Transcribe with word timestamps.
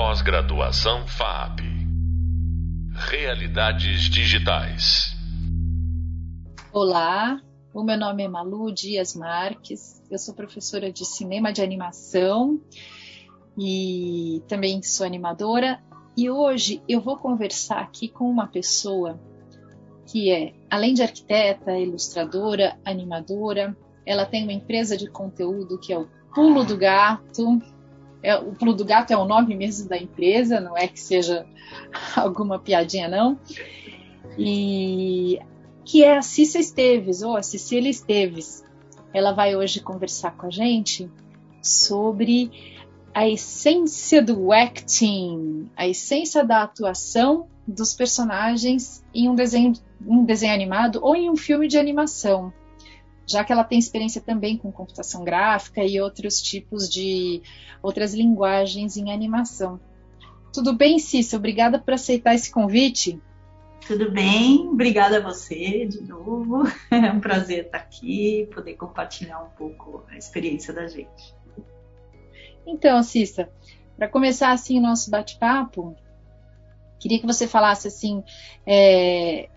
Pós-graduação 0.00 1.08
FAP. 1.08 1.58
Realidades 3.10 4.02
digitais. 4.02 5.12
Olá, 6.72 7.40
o 7.74 7.82
meu 7.82 7.98
nome 7.98 8.22
é 8.22 8.28
Malu 8.28 8.72
Dias 8.72 9.16
Marques, 9.16 10.00
eu 10.08 10.16
sou 10.16 10.36
professora 10.36 10.92
de 10.92 11.04
cinema 11.04 11.52
de 11.52 11.62
animação 11.62 12.60
e 13.58 14.40
também 14.46 14.80
sou 14.84 15.04
animadora. 15.04 15.82
E 16.16 16.30
hoje 16.30 16.80
eu 16.88 17.00
vou 17.00 17.16
conversar 17.16 17.80
aqui 17.80 18.06
com 18.06 18.30
uma 18.30 18.46
pessoa 18.46 19.18
que 20.06 20.30
é, 20.30 20.54
além 20.70 20.94
de 20.94 21.02
arquiteta, 21.02 21.76
ilustradora, 21.76 22.78
animadora, 22.84 23.76
ela 24.06 24.24
tem 24.24 24.44
uma 24.44 24.52
empresa 24.52 24.96
de 24.96 25.10
conteúdo 25.10 25.76
que 25.76 25.92
é 25.92 25.98
o 25.98 26.08
Pulo 26.32 26.64
do 26.64 26.76
Gato. 26.76 27.60
É, 28.22 28.36
o 28.36 28.52
Pulo 28.52 28.74
do 28.74 28.84
Gato 28.84 29.12
é 29.12 29.16
o 29.16 29.24
nome 29.24 29.54
mesmo 29.54 29.88
da 29.88 29.96
empresa, 29.96 30.60
não 30.60 30.76
é 30.76 30.88
que 30.88 31.00
seja 31.00 31.46
alguma 32.16 32.58
piadinha, 32.58 33.08
não. 33.08 33.38
E 34.36 35.38
que 35.84 36.04
é 36.04 36.18
a 36.18 36.22
Cissa 36.22 36.58
Esteves, 36.58 37.22
ou 37.22 37.36
a 37.36 37.42
Cecília 37.42 37.90
Esteves. 37.90 38.64
Ela 39.12 39.32
vai 39.32 39.56
hoje 39.56 39.80
conversar 39.80 40.36
com 40.36 40.46
a 40.46 40.50
gente 40.50 41.10
sobre 41.62 42.50
a 43.14 43.28
essência 43.28 44.22
do 44.22 44.52
acting, 44.52 45.70
a 45.76 45.88
essência 45.88 46.44
da 46.44 46.62
atuação 46.62 47.48
dos 47.66 47.94
personagens 47.94 49.04
em 49.14 49.28
um 49.28 49.34
desenho, 49.34 49.72
um 50.06 50.24
desenho 50.24 50.54
animado 50.54 51.00
ou 51.02 51.16
em 51.16 51.30
um 51.30 51.36
filme 51.36 51.68
de 51.68 51.78
animação 51.78 52.52
já 53.28 53.44
que 53.44 53.52
ela 53.52 53.62
tem 53.62 53.78
experiência 53.78 54.20
também 54.20 54.56
com 54.56 54.72
computação 54.72 55.22
gráfica 55.22 55.84
e 55.84 56.00
outros 56.00 56.40
tipos 56.40 56.88
de 56.88 57.42
outras 57.82 58.14
linguagens 58.14 58.96
em 58.96 59.12
animação. 59.12 59.78
Tudo 60.52 60.72
bem, 60.72 60.98
Cissa? 60.98 61.36
Obrigada 61.36 61.78
por 61.78 61.94
aceitar 61.94 62.34
esse 62.34 62.50
convite. 62.50 63.20
Tudo 63.86 64.10
bem, 64.10 64.68
obrigada 64.68 65.18
a 65.18 65.20
você 65.20 65.86
de 65.86 66.02
novo. 66.02 66.64
É 66.90 67.12
um 67.12 67.20
prazer 67.20 67.66
estar 67.66 67.78
aqui, 67.78 68.48
poder 68.52 68.74
compartilhar 68.74 69.42
um 69.42 69.50
pouco 69.50 70.04
a 70.10 70.16
experiência 70.16 70.72
da 70.72 70.86
gente. 70.86 71.34
Então, 72.66 73.02
Cissa, 73.02 73.48
para 73.96 74.08
começar 74.08 74.52
assim 74.52 74.78
o 74.78 74.82
nosso 74.82 75.10
bate-papo, 75.10 75.94
queria 76.98 77.18
que 77.18 77.26
você 77.26 77.46
falasse 77.46 77.88
assim, 77.88 78.22
é, 78.66 79.48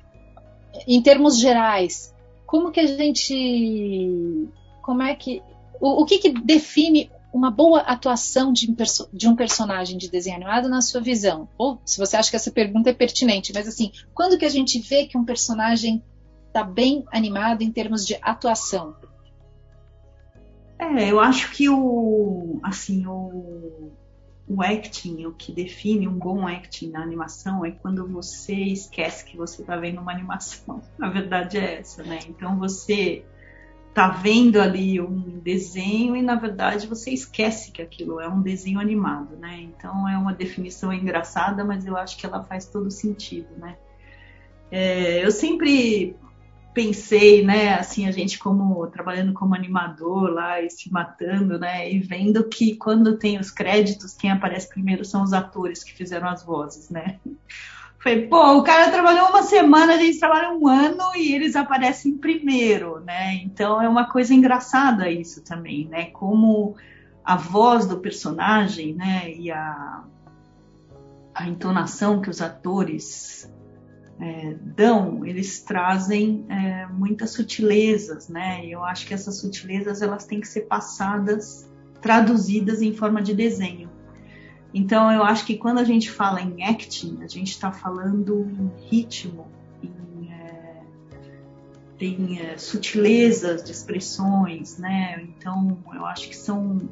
em 0.88 1.02
termos 1.02 1.40
gerais, 1.40 2.14
como 2.52 2.70
que 2.70 2.82
a 2.82 2.86
gente. 2.86 4.50
Como 4.82 5.02
é 5.02 5.16
que. 5.16 5.42
O, 5.80 6.02
o 6.02 6.06
que, 6.06 6.18
que 6.18 6.30
define 6.34 7.10
uma 7.34 7.50
boa 7.50 7.80
atuação 7.80 8.52
de 8.52 8.68
de 9.14 9.30
um, 9.30 9.38
personagem 9.38 9.98
de 9.98 10.12
desenho 10.12 10.36
animado 10.36 10.68
na 10.68 10.82
sua 10.82 11.00
visão? 11.00 11.48
Ou 11.58 11.80
se 11.86 11.98
você 11.98 12.18
acha 12.18 12.30
que 12.30 12.36
essa 12.36 12.52
pergunta 12.52 12.90
é 12.90 12.94
pertinente, 12.94 13.54
mas 13.54 13.70
assim, 13.70 13.94
quando 14.14 14.38
que 14.38 14.44
a 14.44 14.50
gente 14.50 14.80
vê 14.80 15.06
que 15.06 15.18
um 15.18 15.24
personagem 15.24 16.04
está 16.48 16.62
bem 16.62 17.06
animado 17.10 17.62
em 17.62 17.72
termos 17.72 18.06
de 18.06 18.18
atuação? 18.22 18.98
É, 20.78 21.10
eu 21.10 21.22
acho 21.22 21.52
que 21.52 21.70
o 21.70 22.60
assim 22.62 23.08
o, 23.08 23.94
o 24.48 24.62
acting, 24.62 25.26
o 25.26 25.32
que 25.32 25.52
define 25.52 26.08
um 26.08 26.18
bom 26.18 26.48
acting 26.48 26.90
na 26.90 27.02
animação 27.02 27.66
é 27.66 27.72
quando 27.72 28.08
você 28.08 28.54
esquece 28.54 29.24
que 29.26 29.38
você 29.38 29.62
está 29.62 29.78
vendo 29.78 30.02
uma 30.02 30.12
animação. 30.12 30.82
A 31.00 31.10
verdade 31.10 31.58
é 31.58 31.80
essa, 31.80 32.04
né? 32.04 32.20
Então 32.28 32.58
você 32.58 33.24
tá 33.94 34.08
vendo 34.10 34.60
ali 34.60 35.02
um 35.02 35.40
desenho 35.40 36.16
e 36.16 36.22
na 36.22 36.36
verdade 36.36 36.88
você 36.88 37.12
esquece 37.12 37.72
que 37.72 37.82
aquilo 37.82 38.22
é 38.22 38.28
um 38.28 38.42
desenho 38.42 38.80
animado, 38.80 39.36
né? 39.38 39.60
Então 39.62 40.08
é 40.08 40.18
uma 40.18 40.34
definição 40.34 40.94
engraçada, 40.94 41.64
mas 41.64 41.86
eu 41.86 41.98
acho 41.98 42.18
que 42.18 42.26
ela 42.26 42.44
faz 42.44 42.66
todo 42.66 42.90
sentido, 42.90 43.50
né? 43.58 43.78
É, 44.72 45.24
eu 45.24 45.32
sempre 45.32 46.16
pensei, 46.74 47.44
né, 47.44 47.74
assim, 47.74 48.08
a 48.08 48.12
gente 48.12 48.40
como 48.40 48.88
trabalhando 48.88 49.34
como 49.34 49.56
animador 49.56 50.30
lá 50.30 50.62
e 50.62 50.70
se 50.70 50.92
matando, 50.92 51.60
né, 51.60 51.92
e 51.92 52.00
vendo 52.00 52.44
que 52.46 52.76
quando 52.76 53.18
tem 53.18 53.40
os 53.40 53.52
créditos, 53.52 54.14
quem 54.14 54.32
aparece 54.32 54.70
primeiro 54.70 55.04
são 55.04 55.24
os 55.24 55.34
atores 55.34 55.84
que 55.84 55.94
fizeram 55.94 56.30
as 56.30 56.44
vozes, 56.44 56.90
né? 56.90 57.20
Falei, 58.00 58.28
pô, 58.28 58.58
o 58.58 58.64
cara 58.64 58.90
trabalhou 58.90 59.30
uma 59.30 59.44
semana, 59.44 59.94
a 59.94 59.98
gente 59.98 60.20
trabalha 60.20 60.52
um 60.52 60.68
ano 60.68 61.16
e 61.16 61.34
eles 61.36 61.56
aparecem 61.56 62.18
primeiro, 62.18 63.00
né? 63.02 63.36
Então 63.44 63.80
é 63.80 63.88
uma 63.88 64.10
coisa 64.10 64.34
engraçada 64.34 65.10
isso 65.10 65.44
também, 65.44 65.88
né? 65.88 66.06
Como 66.06 66.76
a 67.24 67.36
voz 67.36 67.86
do 67.86 68.00
personagem, 68.00 68.96
né, 68.96 69.32
e 69.32 69.52
a, 69.52 70.04
a 71.36 71.48
entonação 71.48 72.22
que 72.22 72.30
os 72.30 72.42
atores 72.42 73.52
é, 74.22 74.56
dão, 74.62 75.26
eles 75.26 75.62
trazem 75.62 76.46
é, 76.48 76.86
muitas 76.86 77.32
sutilezas, 77.32 78.30
né? 78.30 78.64
Eu 78.64 78.84
acho 78.86 79.08
que 79.08 79.16
essas 79.16 79.40
sutilezas 79.40 80.04
elas 80.04 80.26
têm 80.26 80.40
que 80.40 80.48
ser 80.48 80.62
passadas, 80.62 81.68
traduzidas 82.00 82.84
em 82.84 82.94
forma 82.94 83.20
de 83.20 83.34
desenho. 83.34 83.90
Então 84.72 85.12
eu 85.12 85.24
acho 85.24 85.44
que 85.44 85.58
quando 85.58 85.80
a 85.80 85.84
gente 85.84 86.12
fala 86.12 86.40
em 86.40 86.64
acting, 86.64 87.18
a 87.24 87.28
gente 87.28 87.50
está 87.50 87.72
falando 87.72 88.48
em 88.48 88.88
ritmo, 88.90 89.48
em, 89.82 90.32
é, 90.32 90.82
tem 91.98 92.40
é, 92.42 92.58
sutilezas 92.60 93.64
de 93.64 93.72
expressões, 93.72 94.78
né? 94.78 95.20
Então 95.24 95.80
eu 95.96 96.06
acho 96.06 96.30
que 96.30 96.38
são 96.38 96.88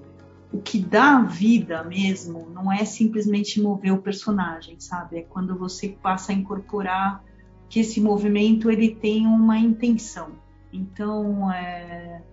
o 0.51 0.59
que 0.59 0.79
dá 0.79 1.21
vida 1.21 1.83
mesmo 1.83 2.49
não 2.49 2.71
é 2.71 2.83
simplesmente 2.83 3.61
mover 3.61 3.93
o 3.93 4.01
personagem, 4.01 4.79
sabe? 4.79 5.19
É 5.19 5.21
quando 5.21 5.57
você 5.57 5.89
passa 5.89 6.31
a 6.31 6.35
incorporar 6.35 7.23
que 7.69 7.79
esse 7.79 8.01
movimento 8.01 8.71
ele 8.71 8.95
tem 8.95 9.27
uma 9.27 9.57
intenção. 9.57 10.31
Então, 10.73 11.51
é... 11.51 12.23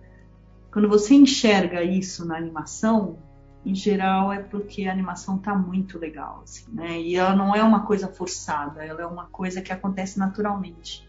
quando 0.71 0.89
você 0.89 1.13
enxerga 1.13 1.83
isso 1.83 2.25
na 2.25 2.35
animação, 2.35 3.19
em 3.63 3.75
geral 3.75 4.33
é 4.33 4.39
porque 4.39 4.85
a 4.85 4.91
animação 4.91 5.35
está 5.35 5.53
muito 5.53 5.99
legal, 5.99 6.41
assim, 6.43 6.65
né? 6.71 6.99
E 6.99 7.15
ela 7.15 7.35
não 7.35 7.55
é 7.55 7.61
uma 7.61 7.85
coisa 7.85 8.07
forçada, 8.07 8.83
ela 8.83 9.01
é 9.01 9.05
uma 9.05 9.25
coisa 9.25 9.61
que 9.61 9.71
acontece 9.71 10.17
naturalmente. 10.17 11.06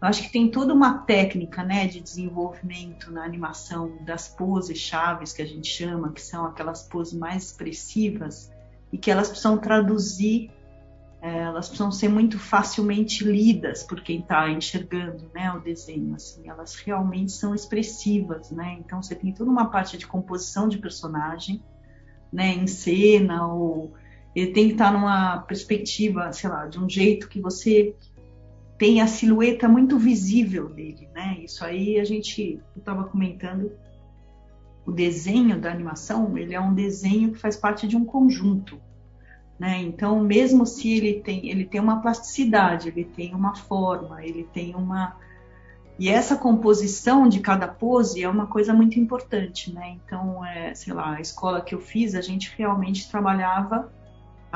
Eu 0.00 0.08
acho 0.08 0.22
que 0.22 0.30
tem 0.30 0.50
toda 0.50 0.74
uma 0.74 0.98
técnica 0.98 1.62
né, 1.62 1.86
de 1.86 2.00
desenvolvimento 2.00 3.10
na 3.10 3.24
animação 3.24 3.96
das 4.04 4.28
poses 4.28 4.78
chaves 4.78 5.32
que 5.32 5.40
a 5.40 5.46
gente 5.46 5.68
chama, 5.68 6.12
que 6.12 6.20
são 6.20 6.44
aquelas 6.44 6.82
poses 6.82 7.14
mais 7.14 7.44
expressivas 7.44 8.52
e 8.92 8.98
que 8.98 9.10
elas 9.10 9.28
precisam 9.28 9.56
traduzir, 9.56 10.50
é, 11.22 11.38
elas 11.38 11.68
precisam 11.68 11.90
ser 11.90 12.08
muito 12.08 12.38
facilmente 12.38 13.24
lidas 13.24 13.82
por 13.82 14.02
quem 14.02 14.20
está 14.20 14.50
enxergando 14.50 15.30
né, 15.34 15.50
o 15.52 15.60
desenho. 15.60 16.14
Assim, 16.14 16.46
elas 16.46 16.74
realmente 16.74 17.32
são 17.32 17.54
expressivas, 17.54 18.50
né? 18.50 18.76
Então 18.78 19.02
você 19.02 19.14
tem 19.14 19.32
toda 19.32 19.50
uma 19.50 19.70
parte 19.70 19.96
de 19.96 20.06
composição 20.06 20.68
de 20.68 20.76
personagem, 20.76 21.62
né, 22.30 22.52
em 22.52 22.66
cena 22.66 23.46
ou 23.46 23.94
ele 24.34 24.52
tem 24.52 24.66
que 24.66 24.72
estar 24.74 24.92
tá 24.92 24.92
numa 24.92 25.38
perspectiva, 25.38 26.30
sei 26.34 26.50
lá, 26.50 26.66
de 26.66 26.78
um 26.78 26.88
jeito 26.88 27.26
que 27.26 27.40
você 27.40 27.96
tem 28.78 29.00
a 29.00 29.06
silhueta 29.06 29.68
muito 29.68 29.98
visível 29.98 30.68
dele, 30.68 31.08
né? 31.14 31.38
Isso 31.40 31.64
aí 31.64 31.98
a 31.98 32.04
gente 32.04 32.60
estava 32.76 33.04
comentando. 33.04 33.72
O 34.84 34.92
desenho 34.92 35.58
da 35.58 35.70
animação, 35.70 36.36
ele 36.38 36.54
é 36.54 36.60
um 36.60 36.74
desenho 36.74 37.32
que 37.32 37.38
faz 37.38 37.56
parte 37.56 37.88
de 37.88 37.96
um 37.96 38.04
conjunto, 38.04 38.80
né? 39.58 39.80
Então, 39.82 40.20
mesmo 40.20 40.64
se 40.64 40.92
ele 40.92 41.20
tem, 41.20 41.48
ele 41.48 41.64
tem 41.64 41.80
uma 41.80 42.00
plasticidade, 42.00 42.88
ele 42.88 43.04
tem 43.04 43.34
uma 43.34 43.54
forma, 43.56 44.24
ele 44.24 44.44
tem 44.52 44.74
uma 44.74 45.16
e 45.98 46.10
essa 46.10 46.36
composição 46.36 47.26
de 47.26 47.40
cada 47.40 47.66
pose 47.66 48.22
é 48.22 48.28
uma 48.28 48.46
coisa 48.46 48.74
muito 48.74 49.00
importante, 49.00 49.72
né? 49.72 49.96
Então, 50.04 50.44
é, 50.44 50.74
sei 50.74 50.92
lá, 50.92 51.14
a 51.14 51.20
escola 51.22 51.62
que 51.62 51.74
eu 51.74 51.80
fiz, 51.80 52.14
a 52.14 52.20
gente 52.20 52.52
realmente 52.56 53.10
trabalhava 53.10 53.90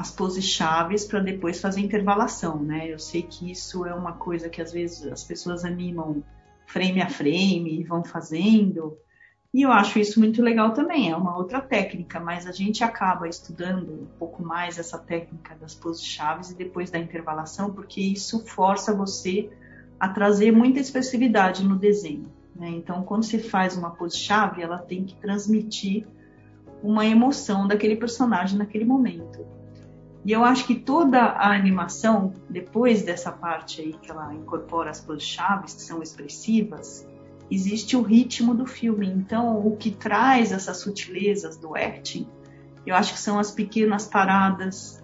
as 0.00 0.10
poses 0.10 0.46
chaves 0.46 1.04
para 1.04 1.20
depois 1.20 1.60
fazer 1.60 1.82
intervalação, 1.82 2.62
né? 2.62 2.90
Eu 2.90 2.98
sei 2.98 3.20
que 3.20 3.52
isso 3.52 3.84
é 3.84 3.94
uma 3.94 4.14
coisa 4.14 4.48
que 4.48 4.62
às 4.62 4.72
vezes 4.72 5.06
as 5.06 5.22
pessoas 5.22 5.62
animam 5.62 6.24
frame 6.66 7.02
a 7.02 7.10
frame 7.10 7.80
e 7.80 7.84
vão 7.84 8.02
fazendo. 8.02 8.96
E 9.52 9.60
eu 9.60 9.70
acho 9.70 9.98
isso 9.98 10.18
muito 10.18 10.40
legal 10.40 10.72
também, 10.72 11.10
é 11.10 11.16
uma 11.16 11.36
outra 11.36 11.60
técnica, 11.60 12.18
mas 12.18 12.46
a 12.46 12.52
gente 12.52 12.82
acaba 12.82 13.28
estudando 13.28 13.92
um 13.92 14.06
pouco 14.18 14.42
mais 14.42 14.78
essa 14.78 14.96
técnica 14.96 15.54
das 15.56 15.74
poses 15.74 16.02
chaves 16.02 16.50
e 16.50 16.54
depois 16.54 16.90
da 16.90 16.98
intervalação, 16.98 17.70
porque 17.70 18.00
isso 18.00 18.46
força 18.46 18.94
você 18.94 19.50
a 19.98 20.08
trazer 20.08 20.50
muita 20.50 20.80
expressividade 20.80 21.62
no 21.62 21.76
desenho. 21.76 22.32
Né? 22.56 22.70
Então, 22.70 23.02
quando 23.02 23.24
você 23.24 23.38
faz 23.38 23.76
uma 23.76 23.90
pose 23.90 24.16
chave, 24.16 24.62
ela 24.62 24.78
tem 24.78 25.04
que 25.04 25.14
transmitir 25.16 26.06
uma 26.82 27.04
emoção 27.04 27.68
daquele 27.68 27.96
personagem 27.96 28.56
naquele 28.56 28.86
momento. 28.86 29.59
E 30.24 30.32
eu 30.32 30.44
acho 30.44 30.66
que 30.66 30.74
toda 30.74 31.18
a 31.18 31.54
animação, 31.54 32.34
depois 32.48 33.02
dessa 33.02 33.32
parte 33.32 33.80
aí 33.80 33.94
que 33.94 34.10
ela 34.10 34.34
incorpora 34.34 34.90
as 34.90 35.00
coisas 35.00 35.24
chaves 35.24 35.74
que 35.74 35.82
são 35.82 36.02
expressivas, 36.02 37.08
existe 37.50 37.96
o 37.96 38.02
ritmo 38.02 38.54
do 38.54 38.66
filme. 38.66 39.08
Então, 39.08 39.66
o 39.66 39.76
que 39.76 39.90
traz 39.90 40.52
essas 40.52 40.76
sutilezas 40.78 41.56
do 41.56 41.74
acting 41.74 42.28
Eu 42.86 42.94
acho 42.94 43.14
que 43.14 43.18
são 43.18 43.38
as 43.38 43.50
pequenas 43.50 44.06
paradas, 44.06 45.02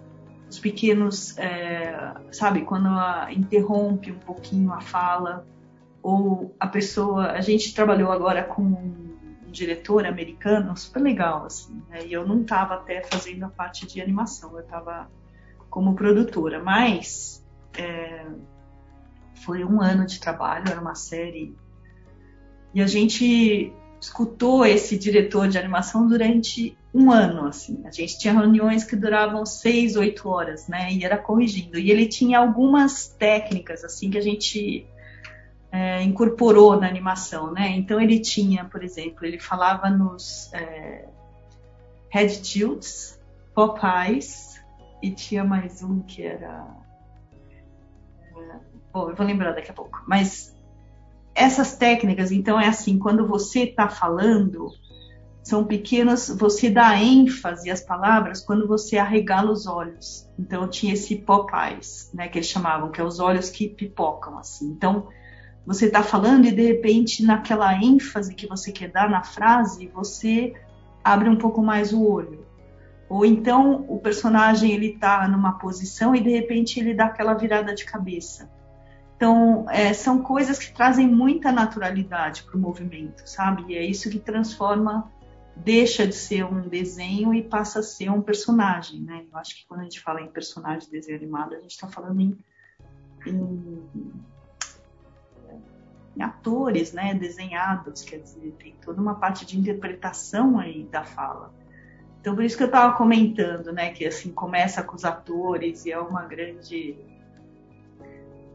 os 0.49 0.59
pequenos, 0.59 1.37
é, 1.37 2.13
sabe, 2.31 2.61
quando 2.61 2.89
interrompe 3.31 4.11
um 4.11 4.19
pouquinho 4.19 4.71
a 4.71 4.81
fala, 4.81 5.45
ou 6.01 6.55
a 6.59 6.67
pessoa. 6.67 7.31
A 7.31 7.41
gente 7.41 7.73
trabalhou 7.73 8.11
agora 8.11 8.43
com 8.43 9.16
diretor 9.57 10.05
americano 10.05 10.75
super 10.77 11.01
legal, 11.01 11.45
assim, 11.45 11.81
né? 11.89 12.05
e 12.05 12.13
eu 12.13 12.25
não 12.25 12.41
estava 12.41 12.75
até 12.75 13.01
fazendo 13.03 13.43
a 13.43 13.49
parte 13.49 13.87
de 13.87 13.99
animação, 13.99 14.53
eu 14.53 14.61
estava 14.61 15.09
como 15.69 15.95
produtora, 15.95 16.61
mas 16.61 17.43
é, 17.77 18.25
foi 19.43 19.63
um 19.65 19.81
ano 19.81 20.05
de 20.05 20.19
trabalho, 20.19 20.69
era 20.69 20.79
uma 20.79 20.95
série, 20.95 21.55
e 22.73 22.81
a 22.81 22.87
gente 22.87 23.73
escutou 23.99 24.65
esse 24.65 24.97
diretor 24.97 25.47
de 25.47 25.57
animação 25.57 26.07
durante 26.07 26.77
um 26.93 27.11
ano, 27.11 27.47
assim. 27.47 27.81
A 27.85 27.91
gente 27.91 28.19
tinha 28.19 28.33
reuniões 28.33 28.83
que 28.83 28.95
duravam 28.95 29.45
seis, 29.45 29.95
oito 29.95 30.29
horas, 30.29 30.67
né? 30.67 30.93
E 30.93 31.03
era 31.03 31.17
corrigindo. 31.17 31.79
E 31.79 31.89
ele 31.89 32.07
tinha 32.07 32.37
algumas 32.37 33.07
técnicas, 33.07 33.83
assim, 33.83 34.11
que 34.11 34.17
a 34.17 34.21
gente 34.21 34.85
é, 35.71 36.01
incorporou 36.03 36.79
na 36.79 36.87
animação, 36.87 37.51
né? 37.51 37.69
Então 37.69 37.99
ele 37.99 38.19
tinha, 38.19 38.65
por 38.65 38.83
exemplo, 38.83 39.25
ele 39.25 39.39
falava 39.39 39.89
nos 39.89 40.51
é, 40.53 41.07
Head 42.09 42.41
Tilts, 42.41 43.19
Popeyes, 43.53 44.61
e 45.01 45.11
tinha 45.11 45.43
mais 45.43 45.83
um 45.83 46.01
que 46.01 46.23
era... 46.23 46.67
É, 48.35 48.55
bom, 48.91 49.09
eu 49.09 49.15
vou 49.15 49.25
lembrar 49.25 49.51
daqui 49.51 49.71
a 49.71 49.73
pouco. 49.73 50.01
Mas 50.07 50.55
essas 51.35 51.75
técnicas, 51.75 52.31
então, 52.31 52.59
é 52.59 52.67
assim, 52.67 52.97
quando 52.97 53.27
você 53.27 53.65
está 53.65 53.87
falando, 53.87 54.71
são 55.43 55.63
pequenas, 55.63 56.29
você 56.29 56.69
dá 56.69 56.99
ênfase 56.99 57.69
às 57.69 57.81
palavras 57.81 58.41
quando 58.41 58.67
você 58.67 58.97
arregala 58.97 59.51
os 59.51 59.67
olhos. 59.67 60.27
Então, 60.39 60.67
tinha 60.67 60.93
esse 60.93 61.17
Popeyes, 61.17 62.09
né, 62.13 62.27
que 62.27 62.39
eles 62.39 62.47
chamavam, 62.47 62.89
que 62.89 62.99
é 62.99 63.03
os 63.03 63.19
olhos 63.19 63.49
que 63.49 63.69
pipocam, 63.69 64.39
assim. 64.39 64.67
Então, 64.69 65.07
você 65.67 65.87
está 65.87 66.01
falando 66.01 66.45
e, 66.45 66.51
de 66.53 66.61
repente, 66.61 67.21
naquela 67.25 67.75
ênfase 67.75 68.33
que 68.33 68.47
você 68.47 68.71
quer 68.71 68.89
dar 68.89 69.09
na 69.09 69.21
frase, 69.21 69.91
você 69.93 70.53
abre 71.03 71.27
um 71.27 71.35
pouco 71.35 71.61
mais 71.61 71.91
o 71.91 72.01
olho. 72.09 72.47
Ou 73.09 73.25
então, 73.25 73.85
o 73.89 73.99
personagem, 73.99 74.71
ele 74.71 74.93
está 74.93 75.27
numa 75.27 75.59
posição 75.59 76.15
e, 76.15 76.21
de 76.21 76.29
repente, 76.29 76.79
ele 76.79 76.93
dá 76.93 77.07
aquela 77.07 77.33
virada 77.33 77.75
de 77.75 77.83
cabeça. 77.83 78.49
Então, 79.17 79.65
é, 79.69 79.91
são 79.91 80.21
coisas 80.21 80.57
que 80.57 80.73
trazem 80.73 81.05
muita 81.05 81.51
naturalidade 81.51 82.43
para 82.43 82.55
o 82.55 82.59
movimento, 82.59 83.23
sabe? 83.25 83.73
E 83.73 83.75
é 83.75 83.83
isso 83.83 84.09
que 84.09 84.19
transforma, 84.19 85.11
deixa 85.53 86.07
de 86.07 86.15
ser 86.15 86.45
um 86.45 86.61
desenho 86.69 87.33
e 87.33 87.43
passa 87.43 87.79
a 87.79 87.83
ser 87.83 88.09
um 88.09 88.21
personagem, 88.21 89.01
né? 89.01 89.25
Eu 89.29 89.37
acho 89.37 89.57
que 89.57 89.67
quando 89.67 89.81
a 89.81 89.83
gente 89.83 89.99
fala 89.99 90.21
em 90.21 90.27
personagem 90.27 90.87
de 90.87 90.91
desenho 90.91 91.17
animado, 91.17 91.55
a 91.55 91.59
gente 91.59 91.71
está 91.71 91.89
falando 91.89 92.21
em, 92.21 92.37
em, 93.25 93.83
atores, 96.21 96.93
né? 96.93 97.13
Desenhados, 97.13 98.01
quer 98.03 98.17
dizer, 98.19 98.53
tem 98.59 98.75
toda 98.83 99.01
uma 99.01 99.15
parte 99.15 99.45
de 99.45 99.57
interpretação 99.57 100.59
aí 100.59 100.83
da 100.85 101.03
fala. 101.03 101.53
Então, 102.19 102.35
por 102.35 102.43
isso 102.43 102.57
que 102.57 102.63
eu 102.63 102.67
estava 102.67 102.95
comentando, 102.95 103.71
né? 103.71 103.91
Que 103.91 104.05
assim 104.05 104.31
começa 104.31 104.83
com 104.83 104.95
os 104.95 105.05
atores 105.05 105.85
e 105.85 105.91
é 105.91 105.99
uma 105.99 106.25
grande 106.25 106.97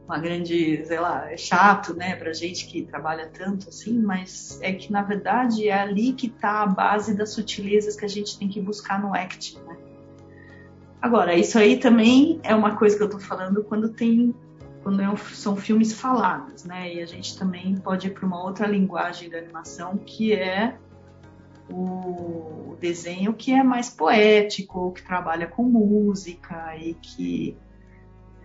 uma 0.06 0.18
grande, 0.18 0.84
sei 0.84 1.00
lá, 1.00 1.30
é 1.30 1.36
chato, 1.36 1.94
né, 1.94 2.16
pra 2.16 2.32
gente 2.32 2.66
que 2.66 2.82
trabalha 2.82 3.30
tanto 3.32 3.68
assim, 3.68 3.98
mas 3.98 4.58
é 4.60 4.72
que 4.72 4.92
na 4.92 5.00
verdade 5.00 5.68
é 5.68 5.72
ali 5.72 6.12
que 6.12 6.28
tá 6.28 6.62
a 6.62 6.66
base 6.66 7.16
das 7.16 7.30
sutilezas 7.30 7.96
que 7.96 8.04
a 8.04 8.08
gente 8.08 8.38
tem 8.38 8.48
que 8.48 8.60
buscar 8.60 9.00
no 9.00 9.14
acting, 9.14 9.58
né? 9.60 9.76
Agora, 11.00 11.34
isso 11.34 11.58
aí 11.58 11.78
também 11.78 12.40
é 12.42 12.54
uma 12.54 12.76
coisa 12.76 12.96
que 12.96 13.02
eu 13.02 13.10
tô 13.10 13.18
falando 13.18 13.64
quando 13.64 13.88
tem 13.88 14.34
quando 14.82 15.00
é 15.00 15.16
são 15.16 15.56
filmes 15.56 15.92
falados, 15.92 16.64
né? 16.64 16.94
E 16.94 17.02
a 17.02 17.06
gente 17.06 17.38
também 17.38 17.76
pode 17.76 18.08
ir 18.08 18.10
para 18.10 18.26
uma 18.26 18.42
outra 18.42 18.66
linguagem 18.66 19.30
da 19.30 19.38
animação 19.38 19.96
que 19.96 20.32
é 20.32 20.76
o 21.70 22.76
desenho 22.80 23.32
que 23.32 23.52
é 23.52 23.62
mais 23.62 23.88
poético, 23.88 24.92
que 24.92 25.02
trabalha 25.02 25.46
com 25.46 25.62
música 25.62 26.76
e 26.76 26.94
que 26.94 27.56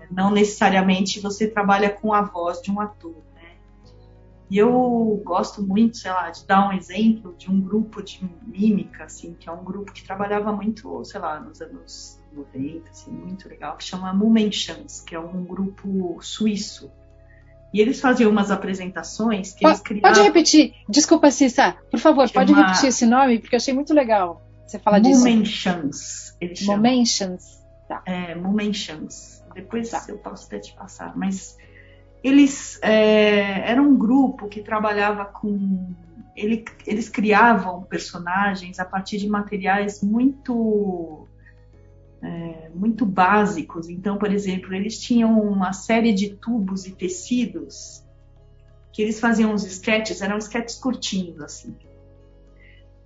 não 0.09 0.31
necessariamente 0.31 1.19
você 1.19 1.47
trabalha 1.47 1.89
com 1.89 2.13
a 2.13 2.21
voz 2.21 2.61
de 2.61 2.71
um 2.71 2.79
ator. 2.79 3.15
Né? 3.35 3.57
E 4.49 4.57
eu 4.57 5.21
gosto 5.25 5.61
muito, 5.65 5.97
sei 5.97 6.11
lá, 6.11 6.29
de 6.29 6.45
dar 6.45 6.69
um 6.69 6.71
exemplo 6.71 7.35
de 7.37 7.51
um 7.51 7.59
grupo 7.59 8.01
de 8.01 8.23
mímica, 8.45 9.05
assim, 9.05 9.33
que 9.33 9.49
é 9.49 9.51
um 9.51 9.63
grupo 9.63 9.91
que 9.91 10.03
trabalhava 10.03 10.51
muito, 10.53 11.03
sei 11.03 11.19
lá, 11.19 11.39
nos 11.39 11.59
anos 11.59 12.16
90, 12.37 12.89
assim, 12.89 13.11
muito 13.11 13.49
legal, 13.49 13.75
que 13.75 13.83
chama 13.83 14.13
Mumenchans, 14.13 15.01
que 15.01 15.15
é 15.15 15.19
um 15.19 15.43
grupo 15.43 16.19
suíço. 16.21 16.91
E 17.73 17.81
eles 17.81 17.99
faziam 17.99 18.31
umas 18.31 18.49
apresentações 18.49 19.53
que 19.53 19.61
pode, 19.61 19.73
eles 19.73 19.81
criavam... 19.81 20.13
Pode 20.13 20.21
repetir, 20.21 20.73
desculpa, 20.87 21.29
Cissa, 21.31 21.75
por 21.91 21.99
favor, 21.99 22.27
chama... 22.27 22.45
pode 22.45 22.53
repetir 22.53 22.89
esse 22.89 23.05
nome, 23.05 23.39
porque 23.39 23.55
eu 23.55 23.57
achei 23.57 23.73
muito 23.73 23.93
legal 23.93 24.41
você 24.65 24.79
falar 24.79 24.99
disso. 24.99 25.19
Mumenchans, 25.19 26.35
eles 26.39 26.59
chamam. 26.59 26.77
Mumenchans, 26.77 27.63
tá. 27.87 28.01
É, 28.05 28.35
Mumenchans. 28.35 29.43
Depois 29.53 29.89
tá. 29.89 30.05
eu 30.07 30.17
posso 30.17 30.45
até 30.47 30.59
te 30.59 30.73
passar. 30.73 31.17
Mas 31.17 31.57
eles 32.23 32.79
é, 32.81 33.69
eram 33.69 33.89
um 33.89 33.97
grupo 33.97 34.47
que 34.47 34.61
trabalhava 34.61 35.25
com. 35.25 35.93
Ele, 36.35 36.63
eles 36.85 37.09
criavam 37.09 37.81
personagens 37.83 38.79
a 38.79 38.85
partir 38.85 39.17
de 39.17 39.27
materiais 39.27 40.03
muito. 40.03 41.26
Muito 42.77 43.05
básicos. 43.05 43.89
Então, 43.89 44.17
por 44.17 44.31
exemplo, 44.31 44.73
eles 44.73 44.99
tinham 44.99 45.41
uma 45.41 45.73
série 45.73 46.13
de 46.13 46.35
tubos 46.35 46.85
e 46.85 46.91
tecidos 46.91 48.03
que 48.93 49.01
eles 49.01 49.19
faziam 49.19 49.53
uns 49.53 49.63
sketches, 49.63 50.21
eram 50.21 50.37
sketches 50.37 50.77
curtinhos, 50.79 51.39
assim. 51.41 51.75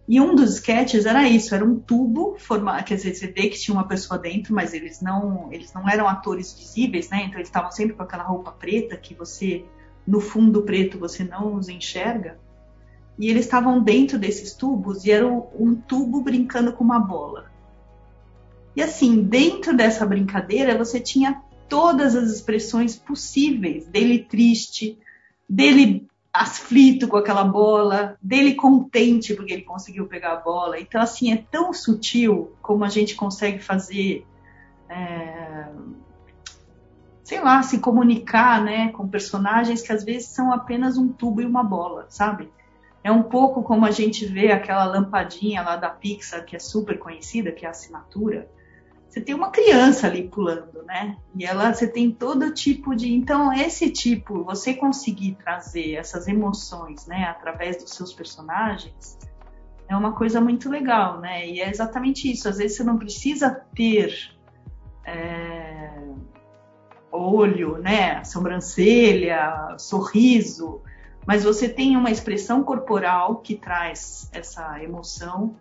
E 0.07 0.19
um 0.19 0.35
dos 0.35 0.55
sketches 0.55 1.05
era 1.05 1.27
isso, 1.27 1.53
era 1.53 1.63
um 1.63 1.79
tubo 1.79 2.35
formado, 2.37 2.83
quer 2.85 2.95
dizer, 2.95 3.13
você 3.13 3.27
vê 3.27 3.49
que 3.49 3.59
tinha 3.59 3.75
uma 3.75 3.87
pessoa 3.87 4.17
dentro, 4.17 4.53
mas 4.53 4.73
eles 4.73 5.01
não, 5.01 5.51
eles 5.51 5.73
não 5.73 5.87
eram 5.87 6.07
atores 6.07 6.53
visíveis, 6.53 7.09
né? 7.09 7.23
Então 7.25 7.35
eles 7.35 7.49
estavam 7.49 7.71
sempre 7.71 7.93
com 7.95 8.03
aquela 8.03 8.23
roupa 8.23 8.51
preta 8.51 8.95
que 8.97 9.13
você 9.13 9.65
no 10.05 10.19
fundo 10.19 10.63
preto 10.63 10.97
você 10.97 11.23
não 11.23 11.55
os 11.55 11.69
enxerga. 11.69 12.37
E 13.19 13.29
eles 13.29 13.45
estavam 13.45 13.83
dentro 13.83 14.17
desses 14.17 14.53
tubos 14.53 15.05
e 15.05 15.11
era 15.11 15.27
um 15.27 15.75
tubo 15.75 16.21
brincando 16.21 16.73
com 16.73 16.83
uma 16.83 16.99
bola. 16.99 17.50
E 18.75 18.81
assim, 18.81 19.21
dentro 19.23 19.75
dessa 19.75 20.05
brincadeira, 20.05 20.77
você 20.77 20.99
tinha 20.99 21.41
todas 21.67 22.15
as 22.15 22.29
expressões 22.29 22.95
possíveis 22.95 23.85
dele 23.87 24.19
triste, 24.19 24.97
dele 25.47 26.07
aflito 26.33 27.07
com 27.07 27.17
aquela 27.17 27.43
bola, 27.43 28.17
dele 28.21 28.55
contente 28.55 29.33
porque 29.33 29.53
ele 29.53 29.63
conseguiu 29.63 30.07
pegar 30.07 30.33
a 30.33 30.37
bola. 30.37 30.79
Então, 30.79 31.01
assim, 31.01 31.33
é 31.33 31.37
tão 31.51 31.73
sutil 31.73 32.53
como 32.61 32.85
a 32.85 32.89
gente 32.89 33.15
consegue 33.15 33.59
fazer, 33.59 34.25
é, 34.89 35.67
sei 37.23 37.41
lá, 37.41 37.61
se 37.63 37.79
comunicar, 37.79 38.63
né, 38.63 38.89
com 38.93 39.07
personagens 39.07 39.81
que 39.81 39.91
às 39.91 40.03
vezes 40.03 40.29
são 40.29 40.53
apenas 40.53 40.97
um 40.97 41.09
tubo 41.09 41.41
e 41.41 41.45
uma 41.45 41.63
bola, 41.63 42.05
sabe? 42.09 42.49
É 43.03 43.11
um 43.11 43.23
pouco 43.23 43.63
como 43.63 43.85
a 43.85 43.91
gente 43.91 44.25
vê 44.25 44.51
aquela 44.51 44.85
lampadinha 44.85 45.61
lá 45.61 45.75
da 45.75 45.89
Pixar, 45.89 46.45
que 46.45 46.55
é 46.55 46.59
super 46.59 46.99
conhecida, 46.99 47.51
que 47.51 47.65
é 47.65 47.67
a 47.67 47.71
assinatura 47.71 48.47
você 49.11 49.19
tem 49.19 49.35
uma 49.35 49.51
criança 49.51 50.07
ali 50.07 50.29
pulando, 50.29 50.83
né? 50.83 51.17
E 51.35 51.43
ela, 51.43 51.73
você 51.73 51.85
tem 51.85 52.09
todo 52.09 52.53
tipo 52.53 52.95
de. 52.95 53.13
Então, 53.13 53.51
esse 53.51 53.91
tipo, 53.91 54.41
você 54.45 54.73
conseguir 54.73 55.35
trazer 55.35 55.95
essas 55.95 56.29
emoções, 56.29 57.05
né, 57.05 57.25
através 57.25 57.75
dos 57.75 57.93
seus 57.93 58.13
personagens, 58.13 59.19
é 59.89 59.95
uma 59.97 60.13
coisa 60.13 60.39
muito 60.39 60.69
legal, 60.69 61.19
né? 61.19 61.45
E 61.45 61.59
é 61.59 61.69
exatamente 61.69 62.31
isso. 62.31 62.47
Às 62.47 62.57
vezes 62.57 62.77
você 62.77 62.85
não 62.85 62.97
precisa 62.97 63.49
ter 63.75 64.15
é, 65.05 65.91
olho, 67.11 67.79
né, 67.79 68.23
sobrancelha, 68.23 69.75
sorriso, 69.77 70.81
mas 71.27 71.43
você 71.43 71.67
tem 71.67 71.97
uma 71.97 72.11
expressão 72.11 72.63
corporal 72.63 73.41
que 73.41 73.55
traz 73.55 74.29
essa 74.31 74.81
emoção 74.81 75.53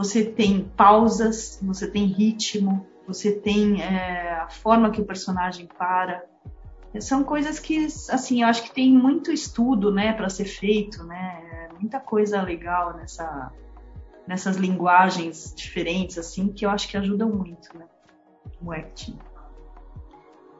você 0.00 0.24
tem 0.24 0.64
pausas, 0.64 1.58
você 1.62 1.86
tem 1.86 2.06
ritmo, 2.06 2.86
você 3.06 3.32
tem 3.32 3.82
é, 3.82 4.32
a 4.32 4.48
forma 4.48 4.90
que 4.90 4.98
o 4.98 5.04
personagem 5.04 5.66
para. 5.66 6.24
São 7.00 7.22
coisas 7.22 7.58
que, 7.58 7.84
assim, 8.08 8.40
eu 8.40 8.48
acho 8.48 8.62
que 8.62 8.72
tem 8.72 8.90
muito 8.90 9.30
estudo, 9.30 9.92
né, 9.92 10.14
para 10.14 10.30
ser 10.30 10.46
feito, 10.46 11.04
né, 11.04 11.68
muita 11.78 12.00
coisa 12.00 12.40
legal 12.40 12.96
nessa, 12.96 13.52
nessas 14.26 14.56
linguagens 14.56 15.54
diferentes, 15.54 16.16
assim, 16.16 16.48
que 16.48 16.64
eu 16.64 16.70
acho 16.70 16.88
que 16.88 16.96
ajudam 16.96 17.28
muito, 17.28 17.76
né, 17.76 17.84
o 18.62 18.72
acting. 18.72 19.18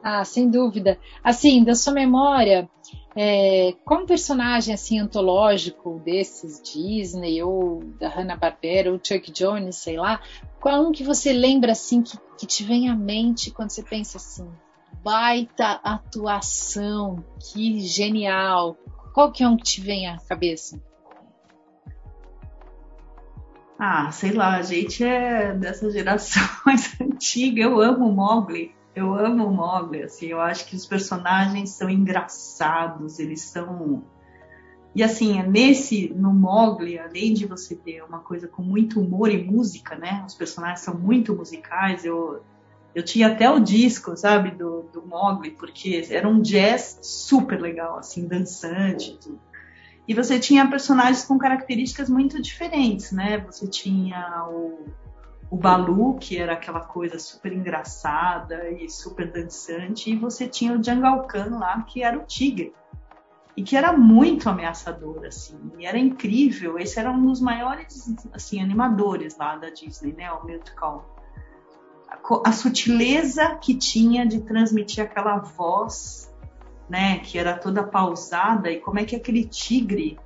Ah, 0.03 0.23
sem 0.25 0.49
dúvida. 0.49 0.99
Assim, 1.23 1.63
da 1.63 1.75
sua 1.75 1.93
memória, 1.93 2.69
é, 3.15 3.73
como 3.85 4.05
personagem 4.05 4.73
assim 4.73 4.99
antológico 4.99 6.01
desses 6.03 6.61
Disney 6.61 7.43
ou 7.43 7.83
da 7.99 8.09
Hanna 8.09 8.35
Barbera 8.35 8.91
ou 8.91 8.99
Chuck 9.03 9.31
Jones, 9.31 9.75
sei 9.75 9.97
lá, 9.97 10.19
Qual 10.61 10.87
um 10.87 10.91
que 10.91 11.03
você 11.03 11.33
lembra 11.33 11.71
assim 11.71 12.03
que, 12.03 12.15
que 12.37 12.45
te 12.45 12.63
vem 12.63 12.87
à 12.87 12.95
mente 12.95 13.49
quando 13.49 13.71
você 13.71 13.81
pensa 13.81 14.17
assim, 14.17 14.47
baita 15.03 15.81
atuação, 15.83 17.25
que 17.39 17.79
genial. 17.81 18.77
Qual 19.11 19.31
que 19.31 19.43
é 19.43 19.47
um 19.47 19.57
que 19.57 19.63
te 19.63 19.81
vem 19.81 20.07
à 20.07 20.17
cabeça? 20.19 20.79
Ah, 23.79 24.11
sei 24.11 24.33
lá, 24.33 24.57
a 24.57 24.61
gente 24.61 25.03
é 25.03 25.51
dessa 25.55 25.89
geração 25.89 26.43
mais 26.63 26.95
antiga. 27.01 27.63
Eu 27.63 27.81
amo 27.81 28.07
o 28.07 28.13
Mogli. 28.13 28.71
Eu 28.93 29.13
amo 29.13 29.45
o 29.45 29.53
Mogli, 29.53 30.03
assim, 30.03 30.27
eu 30.27 30.41
acho 30.41 30.65
que 30.67 30.75
os 30.75 30.85
personagens 30.85 31.69
são 31.69 31.89
engraçados, 31.89 33.19
eles 33.19 33.41
são 33.41 34.03
e 34.93 35.01
assim, 35.03 35.41
nesse, 35.43 36.09
no 36.13 36.33
Mogli, 36.33 36.99
além 36.99 37.33
de 37.33 37.45
você 37.45 37.75
ter 37.75 38.03
uma 38.03 38.19
coisa 38.19 38.47
com 38.47 38.61
muito 38.61 38.99
humor 38.99 39.31
e 39.31 39.41
música, 39.41 39.95
né? 39.95 40.23
Os 40.27 40.35
personagens 40.35 40.81
são 40.81 40.93
muito 40.93 41.33
musicais. 41.33 42.03
Eu, 42.03 42.43
eu 42.93 43.01
tinha 43.01 43.27
até 43.27 43.49
o 43.49 43.59
disco, 43.59 44.17
sabe, 44.17 44.51
do, 44.51 44.83
do 44.91 45.01
Mogli, 45.07 45.51
porque 45.51 46.05
era 46.09 46.27
um 46.27 46.41
jazz 46.41 46.99
super 47.01 47.59
legal, 47.61 47.97
assim, 47.97 48.27
dançante 48.27 49.11
e 49.11 49.17
tudo. 49.17 49.39
E 50.05 50.13
você 50.13 50.37
tinha 50.37 50.69
personagens 50.69 51.23
com 51.23 51.37
características 51.37 52.09
muito 52.09 52.41
diferentes, 52.41 53.13
né? 53.13 53.37
Você 53.37 53.67
tinha 53.67 54.45
o, 54.49 54.87
o 55.51 55.57
Balu, 55.57 56.17
que 56.17 56.37
era 56.37 56.53
aquela 56.53 56.79
coisa 56.79 57.19
super 57.19 57.51
engraçada 57.51 58.69
e 58.69 58.89
super 58.89 59.29
dançante, 59.29 60.09
e 60.09 60.15
você 60.15 60.47
tinha 60.47 60.71
o 60.71 60.81
Jungle 60.81 61.27
Khan 61.27 61.57
lá, 61.59 61.81
que 61.81 62.01
era 62.01 62.17
o 62.17 62.23
tigre 62.23 62.73
e 63.55 63.61
que 63.61 63.75
era 63.75 63.91
muito 63.91 64.47
ameaçador, 64.49 65.25
assim, 65.25 65.59
e 65.77 65.85
era 65.85 65.99
incrível. 65.99 66.79
Esse 66.79 66.97
era 66.97 67.11
um 67.11 67.25
dos 67.25 67.41
maiores, 67.41 68.15
assim, 68.31 68.61
animadores 68.61 69.37
lá 69.37 69.57
da 69.57 69.69
Disney, 69.69 70.13
né, 70.13 70.31
o 70.31 70.41
musical. 70.47 71.19
A, 72.09 72.49
a 72.49 72.51
sutileza 72.53 73.55
que 73.55 73.75
tinha 73.75 74.25
de 74.25 74.39
transmitir 74.39 75.03
aquela 75.03 75.37
voz, 75.39 76.33
né, 76.89 77.19
que 77.19 77.37
era 77.37 77.57
toda 77.57 77.83
pausada, 77.83 78.71
e 78.71 78.79
como 78.79 78.99
é 78.99 79.03
que 79.03 79.17
aquele 79.17 79.43
tigre 79.43 80.17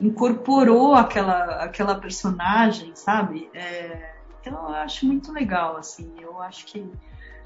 incorporou 0.00 0.96
aquela, 0.96 1.62
aquela 1.62 1.94
personagem, 1.94 2.90
sabe? 2.96 3.48
É, 3.54 4.17
então 4.40 4.68
eu 4.68 4.74
acho 4.76 5.06
muito 5.06 5.32
legal, 5.32 5.76
assim, 5.76 6.12
eu 6.20 6.40
acho 6.40 6.66
que 6.66 6.84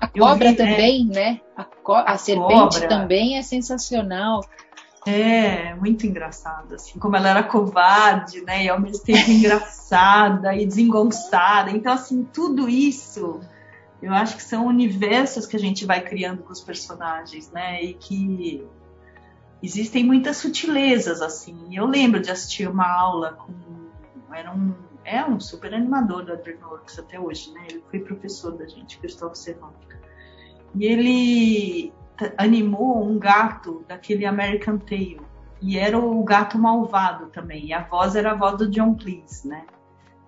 a 0.03 0.09
cobra 0.09 0.51
vi, 0.51 0.57
também, 0.57 1.09
é, 1.13 1.15
né? 1.15 1.41
A, 1.57 1.63
co 1.63 1.93
a, 1.93 2.03
a 2.03 2.19
serpente 2.19 2.81
cobra. 2.81 2.89
também 2.89 3.39
é 3.39 3.43
sensacional. 3.43 4.45
É, 5.07 5.75
muito 5.75 6.07
engraçada, 6.07 6.75
assim, 6.75 6.99
como 6.99 7.17
ela 7.17 7.29
era 7.29 7.43
covarde, 7.43 8.41
né, 8.43 8.65
e 8.65 8.69
ao 8.69 8.81
mesmo 8.81 9.05
tempo 9.05 9.19
engraçada 9.31 10.55
e 10.55 10.67
desengonçada. 10.67 11.71
Então, 11.71 11.93
assim, 11.93 12.25
tudo 12.25 12.69
isso, 12.69 13.41
eu 14.01 14.13
acho 14.13 14.37
que 14.37 14.43
são 14.43 14.67
universos 14.67 15.47
que 15.47 15.57
a 15.57 15.59
gente 15.59 15.85
vai 15.85 16.01
criando 16.01 16.43
com 16.43 16.53
os 16.53 16.61
personagens, 16.61 17.51
né, 17.51 17.83
e 17.83 17.95
que 17.95 18.65
existem 19.63 20.05
muitas 20.05 20.37
sutilezas, 20.37 21.23
assim. 21.23 21.77
Eu 21.77 21.87
lembro 21.87 22.21
de 22.21 22.31
assistir 22.31 22.69
uma 22.69 22.89
aula 22.89 23.33
com, 23.33 23.53
era 24.35 24.53
um, 24.53 24.75
é 25.05 25.25
um 25.25 25.39
super 25.41 25.75
animador 25.75 26.25
da 26.25 26.35
DreamWorks 26.35 26.99
até 26.99 27.19
hoje, 27.19 27.53
né, 27.53 27.67
ele 27.71 27.83
foi 27.91 28.01
professor 28.01 28.57
da 28.57 28.67
gente, 28.67 28.99
Cristóvão 28.99 29.35
Serrano. 29.35 29.75
E 30.75 30.85
ele 30.85 31.93
animou 32.39 33.05
um 33.05 33.19
gato 33.19 33.85
daquele 33.89 34.25
American 34.25 34.79
Tail. 34.79 35.21
E 35.61 35.79
era 35.79 35.99
o 35.99 36.23
gato 36.25 36.59
malvado 36.59 37.27
também. 37.27 37.67
E 37.67 37.73
a 37.73 37.85
voz 37.85 38.17
era 38.17 38.33
a 38.33 38.35
voz 38.35 38.59
do 38.59 38.69
John 38.69 38.97
Cleese, 38.97 39.47
né? 39.47 39.65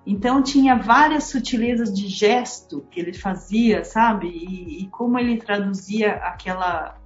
Então 0.06 0.42
tinha 0.42 0.76
várias 0.76 1.24
sutilezas 1.24 1.92
de 1.92 2.06
gesto 2.08 2.86
que 2.90 3.00
ele 3.00 3.12
fazia, 3.12 3.84
sabe? 3.84 4.28
E, 4.28 4.82
e, 4.82 4.88
como 4.88 5.18
ele 5.18 5.38
traduzia 5.38 6.14
aquela 6.16 7.00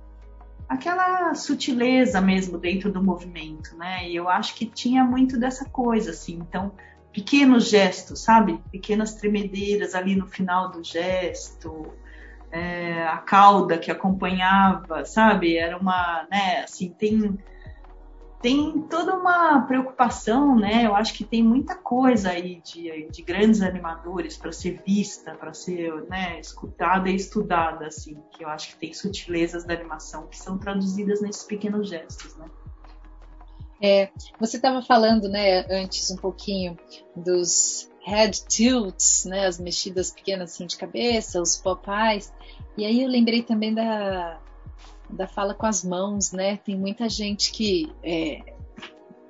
aquela 0.68 1.34
sutileza 1.34 2.20
mesmo 2.20 2.58
dentro 2.58 2.92
do 2.92 3.02
movimento, 3.02 3.74
né? 3.76 4.06
E 4.06 4.14
eu 4.14 4.28
acho 4.28 4.54
que 4.54 4.66
tinha 4.66 5.02
muito 5.02 5.38
dessa 5.38 5.64
coisa, 5.64 6.10
assim. 6.10 6.34
Então 6.34 6.72
pequenos 7.12 7.68
gestos, 7.68 8.22
sabe? 8.22 8.60
Pequenas 8.70 9.14
tremedeiras 9.14 9.94
ali 9.94 10.14
no 10.14 10.26
final 10.26 10.70
do 10.70 10.82
gesto 10.82 11.92
é, 12.50 13.06
a 13.06 13.18
cauda 13.18 13.78
que 13.78 13.90
acompanhava, 13.90 15.04
sabe? 15.04 15.56
Era 15.56 15.76
uma, 15.76 16.26
né, 16.30 16.62
assim, 16.64 16.90
tem 16.90 17.38
tem 18.40 18.82
toda 18.82 19.16
uma 19.16 19.62
preocupação, 19.62 20.56
né? 20.56 20.86
Eu 20.86 20.94
acho 20.94 21.12
que 21.12 21.24
tem 21.24 21.42
muita 21.42 21.74
coisa 21.74 22.30
aí 22.30 22.62
de, 22.62 23.08
de 23.10 23.22
grandes 23.22 23.60
animadores 23.60 24.36
para 24.36 24.52
ser 24.52 24.80
vista, 24.86 25.34
para 25.34 25.52
ser 25.52 25.92
né, 26.08 26.38
escutada 26.38 27.10
e 27.10 27.16
estudada, 27.16 27.88
assim, 27.88 28.16
que 28.30 28.44
eu 28.44 28.48
acho 28.48 28.68
que 28.68 28.76
tem 28.76 28.94
sutilezas 28.94 29.64
da 29.64 29.74
animação 29.74 30.28
que 30.28 30.38
são 30.38 30.56
traduzidas 30.56 31.20
nesses 31.20 31.42
pequenos 31.42 31.88
gestos, 31.88 32.36
né? 32.36 32.48
É, 33.80 34.10
você 34.40 34.56
estava 34.56 34.82
falando, 34.82 35.28
né, 35.28 35.64
antes 35.70 36.10
um 36.10 36.16
pouquinho 36.16 36.76
dos 37.14 37.88
head 38.04 38.42
tilts, 38.46 39.24
né, 39.24 39.46
as 39.46 39.60
mexidas 39.60 40.10
pequenas 40.10 40.52
assim 40.52 40.66
de 40.66 40.76
cabeça, 40.76 41.40
os 41.40 41.56
popais. 41.56 42.32
E 42.76 42.84
aí 42.84 43.02
eu 43.02 43.08
lembrei 43.08 43.42
também 43.42 43.74
da, 43.74 44.40
da 45.10 45.26
fala 45.26 45.54
com 45.54 45.66
as 45.66 45.84
mãos, 45.84 46.32
né? 46.32 46.56
Tem 46.58 46.76
muita 46.76 47.08
gente 47.08 47.52
que 47.52 47.92
é, 48.02 48.54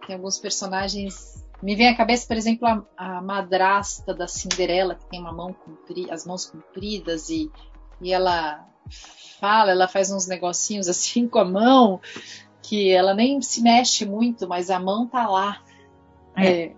tem 0.06 0.16
alguns 0.16 0.38
personagens. 0.38 1.44
Me 1.62 1.74
vem 1.74 1.88
à 1.88 1.96
cabeça, 1.96 2.26
por 2.26 2.36
exemplo, 2.36 2.66
a, 2.66 2.84
a 2.96 3.22
madrasta 3.22 4.14
da 4.14 4.28
Cinderela, 4.28 4.94
que 4.94 5.06
tem 5.06 5.20
uma 5.20 5.32
mão 5.32 5.52
compri, 5.52 6.10
as 6.10 6.24
mãos 6.26 6.46
compridas 6.46 7.28
e, 7.28 7.50
e 8.00 8.12
ela 8.12 8.64
fala, 9.40 9.70
ela 9.70 9.88
faz 9.88 10.10
uns 10.10 10.26
negocinhos 10.26 10.88
assim 10.88 11.26
com 11.28 11.38
a 11.38 11.44
mão, 11.44 12.00
que 12.68 12.90
ela 12.90 13.14
nem 13.14 13.40
se 13.40 13.62
mexe 13.62 14.04
muito, 14.04 14.46
mas 14.46 14.68
a 14.68 14.78
mão 14.78 15.06
tá 15.06 15.26
lá. 15.26 15.62
É. 16.37 16.64
É, 16.64 16.72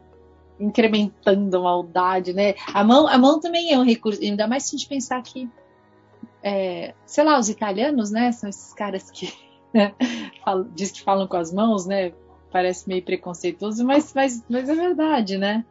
incrementando 0.61 1.56
a 1.56 1.61
maldade, 1.61 2.32
né? 2.32 2.54
A 2.73 2.85
mão, 2.85 3.09
a 3.09 3.18
mão 3.18 3.40
também 3.40 3.73
é 3.73 3.78
um 3.78 3.85
recurso, 3.85 4.23
ainda 4.23 4.47
mais 4.47 4.64
se 4.64 4.76
a 4.76 4.78
gente 4.78 4.88
pensar 4.88 5.20
que, 5.23 5.50
é, 6.42 6.94
sei 7.04 7.25
lá, 7.25 7.38
os 7.38 7.49
italianos, 7.49 8.11
né? 8.11 8.30
São 8.30 8.49
esses 8.49 8.73
caras 8.73 9.11
que 9.11 9.32
né, 9.75 9.94
falam, 10.44 10.68
diz 10.75 10.92
que 10.92 11.02
falam 11.02 11.26
com 11.26 11.37
as 11.37 11.52
mãos, 11.52 11.87
né? 11.87 12.12
Parece 12.52 12.88
meio 12.88 13.02
preconceituoso, 13.02 13.85
mas, 13.85 14.12
mas, 14.14 14.44
mas 14.49 14.68
é 14.68 14.75
verdade, 14.75 15.38
né? 15.38 15.64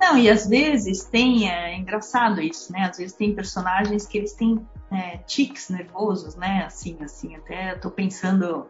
Não, 0.00 0.18
e 0.18 0.28
às 0.28 0.48
vezes 0.48 1.04
tem, 1.04 1.48
é 1.48 1.76
engraçado 1.76 2.40
isso, 2.40 2.72
né? 2.72 2.88
Às 2.90 2.98
vezes 2.98 3.12
tem 3.14 3.32
personagens 3.34 4.06
que 4.06 4.18
eles 4.18 4.32
têm 4.32 4.66
é, 4.90 5.18
tics 5.18 5.68
nervosos, 5.68 6.34
né? 6.34 6.64
Assim, 6.66 6.96
assim, 7.00 7.36
até 7.36 7.74
tô 7.76 7.90
pensando 7.90 8.66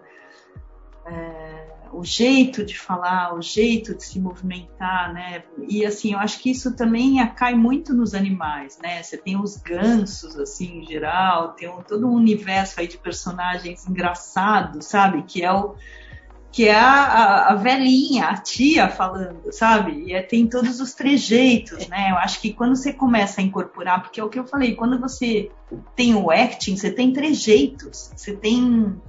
é, 1.07 1.65
o 1.93 2.05
jeito 2.05 2.65
de 2.65 2.79
falar, 2.79 3.35
o 3.35 3.41
jeito 3.41 3.95
de 3.95 4.05
se 4.05 4.19
movimentar, 4.19 5.13
né? 5.13 5.45
E 5.69 5.87
assim, 5.87 6.13
eu 6.13 6.19
acho 6.19 6.41
que 6.41 6.51
isso 6.51 6.75
também 6.75 7.25
cai 7.35 7.55
muito 7.55 7.95
nos 7.95 8.15
animais, 8.15 8.79
né? 8.83 9.03
Você 9.03 9.17
tem 9.17 9.41
os 9.41 9.57
gansos, 9.57 10.37
assim, 10.39 10.81
em 10.81 10.87
geral, 10.87 11.53
tem 11.53 11.69
um, 11.69 11.83
todo 11.83 12.07
um 12.07 12.13
universo 12.13 12.81
aí 12.81 12.89
de 12.89 12.99
personagens 12.99 13.87
engraçados, 13.89 14.87
sabe? 14.87 15.23
Que 15.23 15.45
é 15.45 15.53
o 15.53 15.75
que 16.51 16.69
é 16.69 16.75
a, 16.75 17.03
a, 17.03 17.53
a 17.53 17.55
velhinha, 17.57 18.27
a 18.27 18.37
tia 18.37 18.89
falando, 18.89 19.53
sabe? 19.53 20.05
E 20.07 20.13
é, 20.13 20.23
tem 20.23 20.47
todos 20.47 20.81
os 20.81 20.95
trejeitos, 20.95 21.89
né? 21.89 22.13
Eu 22.13 22.17
acho 22.17 22.41
que 22.41 22.53
quando 22.53 22.77
você 22.77 22.93
começa 22.93 23.41
a 23.41 23.45
incorporar, 23.45 24.03
porque 24.03 24.21
é 24.21 24.25
o 24.25 24.29
que 24.29 24.39
eu 24.39 24.47
falei, 24.47 24.77
quando 24.77 25.01
você 25.01 25.51
tem 25.97 26.15
o 26.15 26.31
acting, 26.31 26.77
você 26.77 26.93
tem 26.93 27.13
trejeitos, 27.13 28.13
você 28.15 28.37
tem 28.37 29.03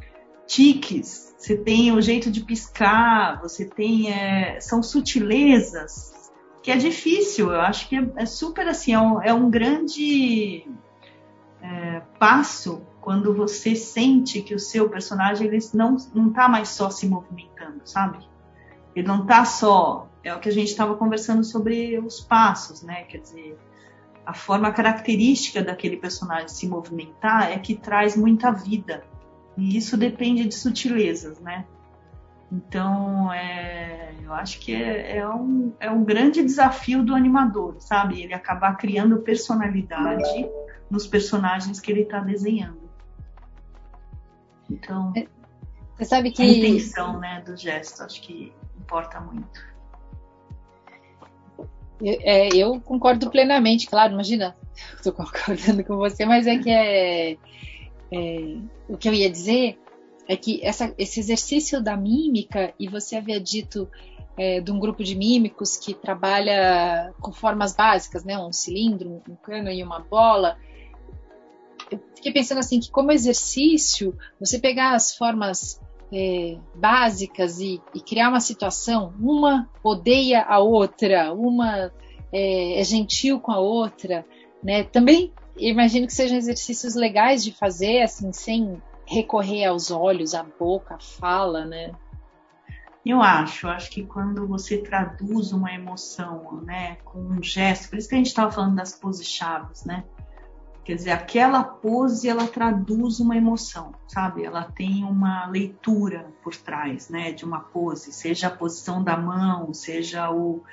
tiques, 0.48 1.25
você 1.46 1.56
tem 1.56 1.92
o 1.92 2.02
jeito 2.02 2.32
de 2.32 2.42
piscar, 2.42 3.40
você 3.40 3.66
tem. 3.66 4.12
É, 4.12 4.60
são 4.60 4.82
sutilezas 4.82 6.32
que 6.64 6.72
é 6.72 6.76
difícil. 6.76 7.52
Eu 7.52 7.62
acho 7.62 7.88
que 7.88 7.96
é, 7.96 8.10
é 8.16 8.26
super 8.26 8.68
assim, 8.68 8.94
é 8.94 9.00
um, 9.00 9.22
é 9.22 9.32
um 9.32 9.48
grande 9.48 10.68
é, 11.62 12.02
passo 12.18 12.82
quando 13.00 13.32
você 13.32 13.76
sente 13.76 14.42
que 14.42 14.56
o 14.56 14.60
seu 14.60 14.90
personagem 14.90 15.46
ele 15.46 15.60
não, 15.76 15.98
não 16.16 16.34
tá 16.34 16.50
mais 16.50 16.70
só 16.70 16.90
se 16.90 17.08
movimentando, 17.08 17.82
sabe? 17.86 18.28
Ele 18.96 19.08
não 19.08 19.24
tá 19.24 19.46
só. 19.46 20.10
É 20.24 20.34
o 20.34 20.40
que 20.40 20.50
a 20.50 20.52
gente 20.52 20.70
estava 20.70 20.96
conversando 20.96 21.44
sobre 21.44 22.00
os 22.00 22.22
passos, 22.22 22.82
né? 22.82 23.04
Quer 23.04 23.20
dizer, 23.20 23.60
a 24.26 24.34
forma 24.34 24.72
característica 24.72 25.62
daquele 25.62 25.98
personagem 25.98 26.48
se 26.48 26.68
movimentar 26.68 27.52
é 27.52 27.60
que 27.60 27.76
traz 27.76 28.18
muita 28.18 28.52
vida 28.52 29.04
e 29.58 29.78
isso 29.78 29.96
depende 29.98 30.46
de 30.46 30.56
sutilezas, 30.56 31.40
né? 31.40 31.66
Então, 32.52 33.34
é, 33.34 34.14
eu 34.24 34.34
acho 34.34 34.60
que 34.60 34.74
é, 34.74 35.18
é, 35.18 35.28
um, 35.28 35.74
é 35.80 35.90
um 35.90 36.04
grande 36.04 36.44
desafio 36.44 37.04
do 37.04 37.16
animador, 37.16 37.76
sabe? 37.80 38.22
Ele 38.22 38.34
acabar 38.34 38.78
criando 38.78 39.20
personalidade 39.20 40.48
nos 40.90 41.08
personagens 41.08 41.80
que 41.80 41.92
ele 41.92 42.02
está 42.02 42.20
desenhando. 42.20 42.86
Então, 44.70 45.12
é, 45.16 45.28
você 45.96 46.06
sabe 46.06 46.32
que 46.32 46.42
a 46.42 46.46
intenção, 46.46 47.20
né, 47.20 47.42
do 47.46 47.56
gesto, 47.56 48.04
acho 48.04 48.22
que 48.22 48.54
importa 48.78 49.20
muito. 49.20 49.76
Eu, 52.02 52.18
é, 52.22 52.50
eu 52.50 52.82
concordo 52.82 53.30
plenamente, 53.32 53.88
claro, 53.88 54.14
imagina, 54.14 54.56
estou 54.96 55.14
concordando 55.14 55.84
com 55.84 55.96
você, 55.96 56.26
mas 56.26 56.46
é 56.46 56.58
que 56.58 56.70
é, 56.70 57.38
é, 58.12 58.58
o 58.88 58.98
que 58.98 59.08
eu 59.08 59.14
ia 59.14 59.30
dizer 59.30 59.80
é 60.28 60.36
que 60.36 60.60
essa, 60.64 60.94
esse 60.98 61.20
exercício 61.20 61.82
da 61.82 61.96
mímica, 61.96 62.74
e 62.80 62.88
você 62.88 63.16
havia 63.16 63.40
dito 63.40 63.88
é, 64.38 64.60
de 64.60 64.72
um 64.72 64.80
grupo 64.80 65.04
de 65.04 65.16
mímicos 65.16 65.78
que 65.78 65.94
trabalha 65.94 67.14
com 67.22 67.32
formas 67.32 67.74
básicas, 67.74 68.24
né? 68.24 68.38
Um 68.38 68.52
cilindro, 68.52 69.22
um 69.30 69.36
cano 69.36 69.70
e 69.70 69.84
uma 69.84 70.00
bola. 70.00 70.58
Eu 71.90 72.00
fiquei 72.16 72.32
pensando 72.32 72.60
assim 72.60 72.80
que 72.80 72.90
como 72.90 73.12
exercício, 73.12 74.18
você 74.40 74.60
pegar 74.60 74.94
as 74.94 75.16
formas 75.16 75.80
é, 76.12 76.58
básicas 76.74 77.60
e, 77.60 77.82
e, 77.94 78.02
criar 78.02 78.30
uma 78.30 78.40
situação, 78.40 79.14
uma 79.20 79.70
odeia 79.84 80.44
a 80.44 80.60
outra, 80.60 81.32
uma 81.34 81.92
é, 82.32 82.80
é 82.80 82.84
gentil 82.84 83.40
com 83.40 83.52
a 83.52 83.60
outra, 83.60 84.26
né? 84.64 84.84
Também 84.84 85.32
imagino 85.58 86.08
que 86.08 86.14
sejam 86.14 86.38
exercícios 86.38 86.96
legais 86.96 87.44
de 87.44 87.52
fazer, 87.52 88.02
assim, 88.02 88.32
sem 88.32 88.82
recorrer 89.06 89.66
aos 89.66 89.92
olhos, 89.92 90.34
à 90.34 90.44
boca, 90.44 90.96
à 90.96 91.00
fala, 91.00 91.66
né? 91.66 91.94
Eu 93.06 93.22
acho, 93.22 93.68
acho 93.68 93.92
que 93.92 94.04
quando 94.04 94.48
você 94.48 94.80
traduz 94.80 95.52
uma 95.52 95.72
emoção, 95.72 96.62
né, 96.64 96.96
com 97.06 97.20
um 97.20 97.44
gesto, 97.44 97.90
por 97.90 98.00
isso 98.00 98.10
que 98.10 98.16
a 98.16 98.18
gente 98.18 98.28
estava 98.28 98.52
falando 98.52 98.76
das 98.76 98.96
poses 98.96 99.28
chaves, 99.28 99.86
né? 99.86 100.04
Quer 100.84 100.96
dizer, 100.96 101.12
aquela 101.12 101.64
pose 101.64 102.28
ela 102.28 102.48
traduz 102.48 103.20
uma 103.20 103.38
emoção, 103.38 103.94
sabe? 104.08 104.44
Ela 104.44 104.64
tem 104.64 105.04
uma 105.04 105.46
leitura 105.48 106.28
por 106.44 106.56
trás, 106.56 107.10
né, 107.10 107.32
de 107.32 107.46
uma 107.46 107.60
pose, 107.60 108.12
seja 108.12 108.48
a 108.48 108.52
posição 108.52 109.04
da 109.04 109.16
mão, 109.16 109.72
seja 109.72 110.32
o, 110.32 110.64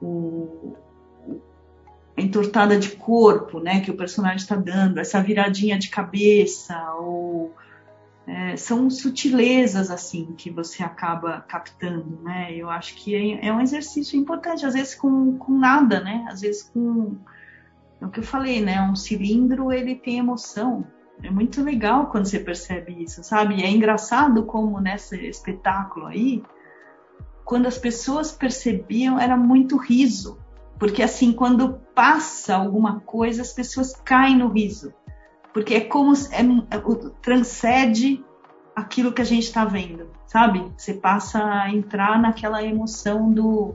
o 0.00 0.76
entortada 2.16 2.78
de 2.78 2.90
corpo, 2.90 3.58
né, 3.58 3.80
que 3.80 3.90
o 3.90 3.96
personagem 3.96 4.38
está 4.38 4.56
dando, 4.56 4.98
essa 4.98 5.22
viradinha 5.22 5.78
de 5.78 5.88
cabeça, 5.88 6.78
ou 6.94 7.54
é, 8.26 8.56
são 8.56 8.88
sutilezas 8.88 9.90
assim 9.90 10.34
que 10.36 10.50
você 10.50 10.82
acaba 10.82 11.40
captando, 11.40 12.20
né? 12.22 12.54
Eu 12.54 12.70
acho 12.70 12.94
que 12.94 13.14
é, 13.14 13.46
é, 13.46 13.52
um 13.52 13.60
exercício 13.60 14.18
importante, 14.18 14.64
às 14.64 14.74
vezes 14.74 14.94
com, 14.94 15.36
com 15.36 15.58
nada, 15.58 16.00
né? 16.00 16.24
Às 16.28 16.40
vezes 16.40 16.62
com 16.62 17.16
é 18.00 18.06
o 18.06 18.10
que 18.10 18.20
eu 18.20 18.24
falei, 18.24 18.60
né? 18.60 18.80
Um 18.82 18.96
cilindro 18.96 19.72
ele 19.72 19.94
tem 19.94 20.18
emoção. 20.18 20.86
É 21.22 21.30
muito 21.30 21.62
legal 21.62 22.06
quando 22.06 22.26
você 22.26 22.38
percebe 22.38 23.02
isso, 23.02 23.22
sabe? 23.22 23.62
É 23.62 23.70
engraçado 23.70 24.44
como 24.44 24.80
nesse 24.80 25.16
espetáculo 25.26 26.06
aí, 26.06 26.42
quando 27.44 27.66
as 27.66 27.78
pessoas 27.78 28.32
percebiam, 28.32 29.18
era 29.18 29.36
muito 29.36 29.76
riso. 29.76 30.38
Porque 30.78 31.02
assim, 31.02 31.32
quando 31.32 31.80
passa 31.94 32.56
alguma 32.56 33.00
coisa, 33.00 33.42
as 33.42 33.52
pessoas 33.52 33.94
caem 34.04 34.36
no 34.36 34.48
riso 34.48 34.92
porque 35.52 35.74
é 35.74 35.80
como 35.80 36.12
é, 36.14 36.40
é 36.74 37.10
transcende 37.20 38.24
aquilo 38.74 39.12
que 39.12 39.20
a 39.20 39.24
gente 39.24 39.44
está 39.44 39.64
vendo, 39.64 40.10
sabe? 40.26 40.72
Você 40.76 40.94
passa 40.94 41.44
a 41.44 41.70
entrar 41.70 42.18
naquela 42.20 42.62
emoção 42.62 43.30
do 43.30 43.74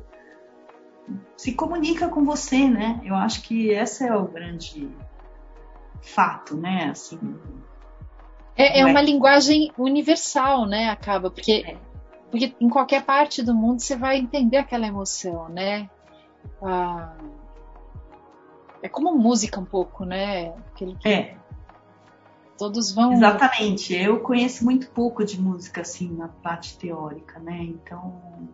se 1.38 1.53
comunica 1.53 2.09
com 2.09 2.25
você, 2.25 2.67
né? 2.67 3.00
Eu 3.03 3.15
acho 3.15 3.43
que 3.43 3.69
esse 3.69 4.05
é 4.05 4.13
o 4.13 4.27
grande 4.27 4.89
fato, 6.01 6.57
né? 6.57 6.89
Assim, 6.91 7.19
é, 8.55 8.81
é 8.81 8.86
uma 8.86 9.01
linguagem 9.01 9.71
universal, 9.77 10.65
né? 10.65 10.89
Acaba 10.89 11.29
porque 11.29 11.63
é. 11.65 11.77
porque 12.31 12.55
em 12.59 12.69
qualquer 12.69 13.03
parte 13.03 13.43
do 13.43 13.53
mundo 13.53 13.79
você 13.79 13.95
vai 13.95 14.17
entender 14.17 14.57
aquela 14.57 14.88
emoção, 14.88 15.47
né? 15.47 15.88
Ah, 16.62 17.13
é 18.81 18.89
como 18.89 19.15
música 19.17 19.60
um 19.60 19.65
pouco, 19.65 20.05
né? 20.05 20.53
Aquele 20.74 20.96
que... 20.96 21.07
É 21.07 21.38
Todos 22.57 22.91
vão. 22.91 23.13
Exatamente. 23.13 23.93
Eu 23.93 24.19
conheço 24.19 24.65
muito 24.65 24.89
pouco 24.89 25.23
de 25.23 25.39
música 25.39 25.82
assim 25.82 26.12
na 26.13 26.28
parte 26.28 26.78
teórica, 26.78 27.39
né? 27.39 27.62
Então, 27.62 28.49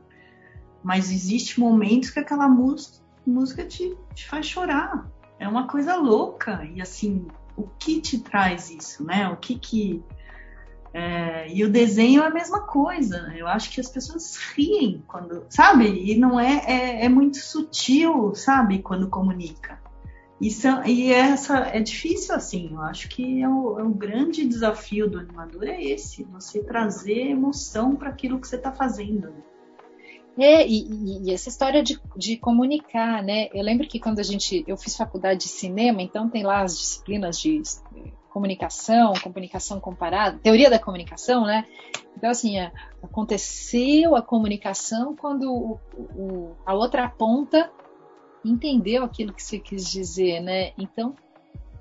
mas 0.84 1.10
existe 1.10 1.60
momentos 1.60 2.10
que 2.10 2.20
aquela 2.20 2.48
música, 2.48 2.98
música 3.26 3.64
te, 3.64 3.98
te 4.14 4.28
faz 4.28 4.46
chorar. 4.46 5.08
É 5.40 5.48
uma 5.48 5.68
coisa 5.68 5.96
louca 5.96 6.66
e 6.66 6.82
assim, 6.82 7.26
o 7.56 7.64
que 7.64 8.02
te 8.02 8.20
traz 8.20 8.70
isso, 8.70 9.06
né? 9.06 9.30
O 9.30 9.38
que 9.38 9.58
que 9.58 10.04
é, 10.94 11.52
e 11.52 11.64
o 11.64 11.72
desenho 11.72 12.22
é 12.22 12.28
a 12.28 12.30
mesma 12.30 12.62
coisa. 12.62 13.34
Eu 13.36 13.48
acho 13.48 13.72
que 13.72 13.80
as 13.80 13.90
pessoas 13.90 14.36
riem 14.36 15.02
quando, 15.08 15.46
sabe? 15.50 16.12
E 16.12 16.18
não 16.18 16.40
é, 16.40 16.64
é, 16.68 17.06
é 17.06 17.10
muito 17.10 17.38
sutil, 17.38 18.36
sabe? 18.36 18.80
Quando 18.80 19.10
comunica. 19.10 19.82
Isso, 20.42 20.68
e 20.86 21.12
essa 21.12 21.60
é 21.68 21.80
difícil 21.80 22.36
assim, 22.36 22.70
eu 22.72 22.82
acho 22.82 23.08
que 23.08 23.42
é 23.42 23.48
o, 23.48 23.80
é 23.80 23.84
o 23.84 23.90
grande 23.90 24.46
desafio 24.46 25.10
do 25.10 25.20
animador 25.20 25.64
é 25.64 25.82
esse, 25.82 26.24
você 26.24 26.62
trazer 26.62 27.30
emoção 27.30 27.96
para 27.96 28.10
aquilo 28.10 28.40
que 28.40 28.48
você 28.48 28.58
está 28.58 28.72
fazendo. 28.72 29.30
Né? 29.30 29.44
É, 30.38 30.68
e, 30.68 31.22
e, 31.24 31.32
essa 31.32 31.48
história 31.48 31.84
de, 31.84 32.00
de 32.18 32.38
comunicar, 32.38 33.22
né? 33.22 33.50
Eu 33.54 33.64
lembro 33.64 33.88
que 33.88 34.00
quando 34.00 34.20
a 34.20 34.24
gente. 34.24 34.64
Eu 34.68 34.76
fiz 34.76 34.98
faculdade 34.98 35.42
de 35.42 35.48
cinema, 35.48 36.02
então 36.02 36.28
tem 36.28 36.44
lá 36.44 36.62
as 36.62 36.76
disciplinas 36.76 37.40
de 37.40 37.62
comunicação, 38.32 39.14
comunicação 39.22 39.80
comparada, 39.80 40.40
teoria 40.42 40.72
da 40.72 40.80
comunicação, 40.80 41.46
né? 41.46 41.66
Então, 42.18 42.32
assim, 42.32 42.58
é, 42.58 42.72
aconteceu 43.02 44.16
a 44.16 44.24
comunicação 44.24 45.16
quando 45.16 45.52
o, 45.52 45.80
o, 45.96 46.56
a 46.66 46.74
outra 46.74 47.08
ponta 47.08 47.72
entendeu 48.44 49.04
aquilo 49.04 49.34
que 49.34 49.44
você 49.44 49.60
quis 49.60 49.90
dizer, 49.90 50.42
né? 50.42 50.74
Então, 50.78 51.16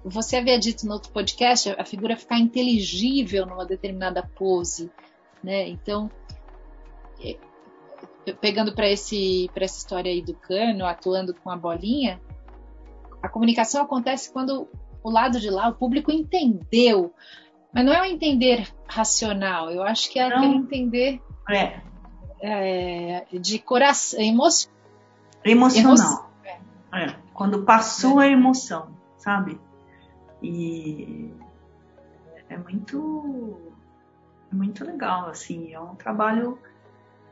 você 0.04 0.36
havia 0.36 0.58
dito 0.58 0.86
no 0.86 0.94
outro 0.94 1.12
podcast 1.12 1.70
a 1.70 1.84
figura 1.84 2.16
ficar 2.16 2.38
inteligível 2.38 3.46
numa 3.46 3.64
determinada 3.64 4.22
pose, 4.36 4.90
né? 5.42 5.68
Então, 5.68 6.10
é, 7.20 7.36
pegando 8.40 8.74
para 8.74 8.88
esse 8.88 9.50
para 9.54 9.64
essa 9.64 9.78
história 9.78 10.10
aí 10.10 10.22
do 10.22 10.34
cano, 10.34 10.86
atuando 10.86 11.34
com 11.34 11.50
a 11.50 11.56
bolinha, 11.56 12.20
a 13.22 13.28
comunicação 13.28 13.82
acontece 13.82 14.32
quando 14.32 14.68
o 15.02 15.10
lado 15.10 15.40
de 15.40 15.50
lá, 15.50 15.68
o 15.68 15.74
público 15.74 16.10
entendeu, 16.10 17.12
mas 17.72 17.84
não 17.84 17.92
é 17.92 18.02
um 18.02 18.04
entender 18.04 18.72
racional. 18.86 19.70
Eu 19.70 19.82
acho 19.82 20.10
que 20.10 20.18
é 20.18 20.28
não. 20.28 20.36
aquele 20.36 20.54
entender 20.54 21.20
é. 21.48 21.80
É, 22.40 23.26
de 23.32 23.58
coração, 23.60 24.20
emocional. 24.20 24.72
Emocional. 25.44 26.31
É, 26.92 27.14
quando 27.32 27.64
passou 27.64 28.18
a 28.18 28.28
emoção, 28.28 28.94
sabe? 29.16 29.58
E 30.42 31.30
é 32.48 32.56
muito 32.56 33.58
é 34.50 34.54
muito 34.54 34.84
legal, 34.84 35.28
assim, 35.28 35.72
é 35.72 35.80
um 35.80 35.94
trabalho 35.94 36.58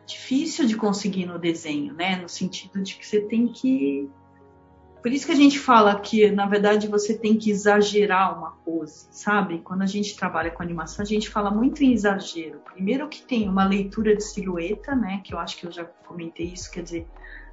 difícil 0.06 0.66
de 0.66 0.76
conseguir 0.76 1.26
no 1.26 1.38
desenho, 1.38 1.92
né? 1.92 2.16
No 2.16 2.28
sentido 2.28 2.82
de 2.82 2.96
que 2.96 3.06
você 3.06 3.20
tem 3.20 3.48
que 3.48 4.10
por 5.02 5.10
isso 5.10 5.24
que 5.24 5.32
a 5.32 5.36
gente 5.36 5.58
fala 5.58 5.98
que, 5.98 6.30
na 6.30 6.44
verdade, 6.44 6.86
você 6.86 7.16
tem 7.16 7.38
que 7.38 7.50
exagerar 7.50 8.36
uma 8.38 8.50
pose, 8.50 9.06
sabe? 9.10 9.60
Quando 9.60 9.80
a 9.80 9.86
gente 9.86 10.14
trabalha 10.14 10.50
com 10.50 10.62
animação, 10.62 11.02
a 11.02 11.06
gente 11.06 11.30
fala 11.30 11.50
muito 11.50 11.82
em 11.82 11.92
exagero. 11.92 12.60
Primeiro 12.60 13.08
que 13.08 13.22
tem 13.22 13.48
uma 13.48 13.64
leitura 13.64 14.14
de 14.14 14.22
silhueta, 14.22 14.94
né? 14.94 15.22
Que 15.24 15.32
eu 15.32 15.38
acho 15.38 15.56
que 15.56 15.66
eu 15.66 15.72
já 15.72 15.84
comentei 15.84 16.48
isso, 16.48 16.70
quer 16.70 16.82
dizer, 16.82 17.08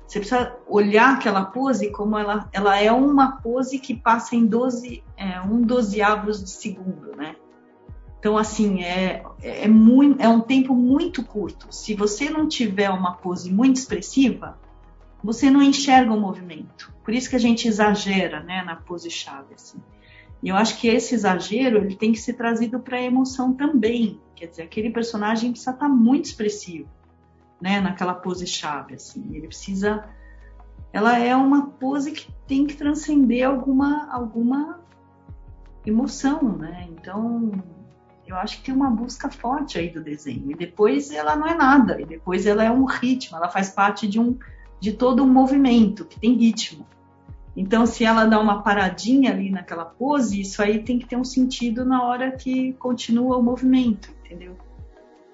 você 0.07 0.19
precisa 0.19 0.55
olhar 0.65 1.15
aquela 1.15 1.43
pose 1.43 1.91
como 1.91 2.17
ela, 2.17 2.47
ela 2.53 2.79
é 2.79 2.89
uma 2.89 3.41
pose 3.41 3.77
que 3.77 3.93
passa 3.93 4.37
em 4.37 4.45
12, 4.45 5.03
é, 5.17 5.41
um 5.41 5.61
dozeavos 5.61 6.41
de 6.41 6.49
segundo, 6.49 7.13
né? 7.13 7.35
Então, 8.17 8.37
assim, 8.37 8.83
é, 8.83 9.23
é, 9.41 9.67
muito, 9.67 10.21
é 10.21 10.29
um 10.29 10.39
tempo 10.39 10.73
muito 10.73 11.23
curto. 11.23 11.67
Se 11.69 11.93
você 11.93 12.29
não 12.29 12.47
tiver 12.47 12.89
uma 12.89 13.15
pose 13.15 13.51
muito 13.51 13.75
expressiva, 13.75 14.57
você 15.21 15.51
não 15.51 15.61
enxerga 15.61 16.13
o 16.13 16.19
movimento. 16.19 16.93
Por 17.03 17.13
isso 17.13 17.29
que 17.29 17.35
a 17.35 17.39
gente 17.39 17.67
exagera 17.67 18.41
né, 18.41 18.63
na 18.63 18.77
pose 18.77 19.09
chave. 19.09 19.53
Assim. 19.53 19.77
E 20.41 20.49
eu 20.49 20.55
acho 20.55 20.79
que 20.79 20.87
esse 20.87 21.15
exagero 21.15 21.77
ele 21.77 21.95
tem 21.95 22.13
que 22.13 22.19
ser 22.19 22.33
trazido 22.33 22.79
para 22.79 22.97
a 22.97 23.01
emoção 23.01 23.53
também. 23.53 24.19
Quer 24.35 24.47
dizer, 24.47 24.63
aquele 24.63 24.89
personagem 24.89 25.51
precisa 25.51 25.71
estar 25.71 25.89
muito 25.89 26.25
expressivo 26.25 26.96
né, 27.61 27.79
naquela 27.79 28.13
pose 28.13 28.45
chave, 28.45 28.95
assim. 28.95 29.25
Ele 29.33 29.47
precisa, 29.47 30.03
ela 30.93 31.17
é 31.17 31.35
uma 31.35 31.67
pose 31.67 32.11
que 32.11 32.31
tem 32.47 32.65
que 32.65 32.75
transcender 32.75 33.47
alguma 33.47 34.11
alguma 34.11 34.79
emoção, 35.85 36.57
né? 36.57 36.87
Então, 36.91 37.51
eu 38.27 38.35
acho 38.35 38.57
que 38.57 38.65
tem 38.65 38.75
uma 38.75 38.89
busca 38.89 39.29
forte 39.29 39.79
aí 39.79 39.89
do 39.89 40.03
desenho. 40.03 40.51
E 40.51 40.55
depois 40.55 41.11
ela 41.11 41.35
não 41.35 41.47
é 41.47 41.55
nada, 41.55 41.99
e 42.01 42.05
depois 42.05 42.45
ela 42.45 42.63
é 42.63 42.71
um 42.71 42.85
ritmo, 42.85 43.37
ela 43.37 43.49
faz 43.49 43.69
parte 43.69 44.07
de 44.07 44.19
um 44.19 44.37
de 44.79 44.93
todo 44.93 45.23
um 45.23 45.27
movimento 45.27 46.05
que 46.05 46.19
tem 46.19 46.33
ritmo. 46.35 46.85
Então, 47.55 47.87
se 47.87 48.05
ela 48.05 48.25
dá 48.25 48.39
uma 48.39 48.61
paradinha 48.61 49.31
ali 49.31 49.49
naquela 49.49 49.83
pose, 49.83 50.39
isso 50.39 50.61
aí 50.61 50.83
tem 50.83 50.99
que 50.99 51.07
ter 51.07 51.15
um 51.15 51.23
sentido 51.23 51.83
na 51.83 52.03
hora 52.03 52.31
que 52.31 52.73
continua 52.73 53.37
o 53.37 53.41
movimento, 53.41 54.11
entendeu? 54.23 54.55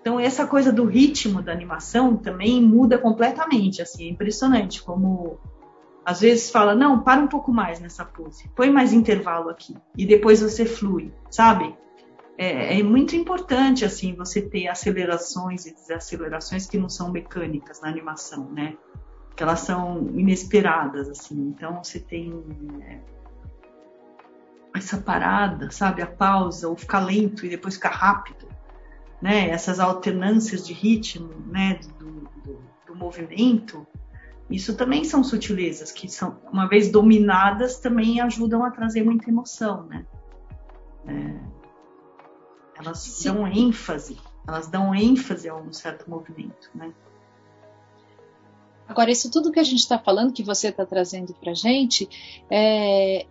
Então 0.04 0.20
essa 0.20 0.46
coisa 0.46 0.70
do 0.70 0.84
ritmo 0.84 1.42
da 1.42 1.54
animação 1.54 2.18
também 2.18 2.62
muda 2.62 2.98
completamente, 2.98 3.82
assim, 3.82 4.06
é 4.06 4.10
impressionante 4.10 4.84
como 4.84 5.40
Às 6.04 6.20
vezes 6.20 6.50
fala, 6.50 6.76
não, 6.76 7.02
para 7.02 7.22
um 7.22 7.28
pouco 7.28 7.54
mais 7.54 7.80
nessa 7.80 8.04
pose, 8.04 8.50
põe 8.54 8.70
mais 8.70 8.92
intervalo 8.92 9.50
aqui 9.50 9.74
e 9.98 10.06
depois 10.06 10.42
você 10.42 10.66
flui, 10.66 11.14
sabe? 11.32 11.74
É, 12.38 12.80
é, 12.80 12.84
muito 12.84 13.16
importante 13.16 13.86
assim 13.86 14.14
você 14.14 14.42
ter 14.42 14.68
acelerações 14.68 15.66
e 15.66 15.74
desacelerações 15.74 16.66
que 16.66 16.78
não 16.78 16.90
são 16.90 17.10
mecânicas 17.10 17.80
na 17.80 17.88
animação, 17.88 18.50
né? 18.52 18.76
Que 19.38 19.44
elas 19.44 19.60
são 19.62 20.10
inesperadas 20.16 21.08
assim. 21.08 21.54
Então 21.56 21.82
você 21.82 22.00
tem 22.00 22.44
é, 22.82 23.00
essa 24.76 24.98
parada, 24.98 25.72
sabe, 25.72 26.02
a 26.02 26.08
pausa, 26.08 26.68
ou 26.68 26.76
ficar 26.76 27.00
lento 27.00 27.46
e 27.46 27.50
depois 27.50 27.76
ficar 27.76 27.92
rápido, 27.92 28.48
né? 29.24 29.50
Essas 29.50 29.80
alternâncias 29.80 30.66
de 30.66 30.74
ritmo, 30.74 31.30
né? 31.48 31.80
Do, 31.98 32.30
do, 32.44 32.60
do 32.88 32.96
movimento 32.96 33.88
isso 34.50 34.76
também 34.76 35.04
são 35.04 35.24
sutilezas 35.24 35.92
que 35.92 36.08
são, 36.08 36.38
uma 36.52 36.68
vez 36.68 36.92
dominadas, 36.92 37.80
também 37.80 38.20
ajudam 38.22 38.64
a 38.64 38.70
trazer 38.70 39.04
muita 39.04 39.30
emoção, 39.30 39.84
né? 39.86 40.06
É, 41.08 41.40
elas 42.80 43.00
Sim. 43.00 43.34
dão 43.34 43.48
ênfase, 43.48 44.18
elas 44.48 44.68
dão 44.68 44.94
ênfase 44.94 45.50
a 45.50 45.56
um 45.56 45.72
certo 45.72 46.10
movimento, 46.10 46.70
né? 46.76 46.94
Agora, 48.88 49.10
isso 49.10 49.32
tudo 49.32 49.52
que 49.52 49.60
a 49.60 49.64
gente 49.64 49.80
está 49.80 49.98
falando, 49.98 50.34
que 50.34 50.44
você 50.44 50.68
está 50.68 50.86
trazendo 50.86 51.34
para 51.34 51.52
a 51.52 51.56
gente, 51.56 52.08
é, 52.50 53.26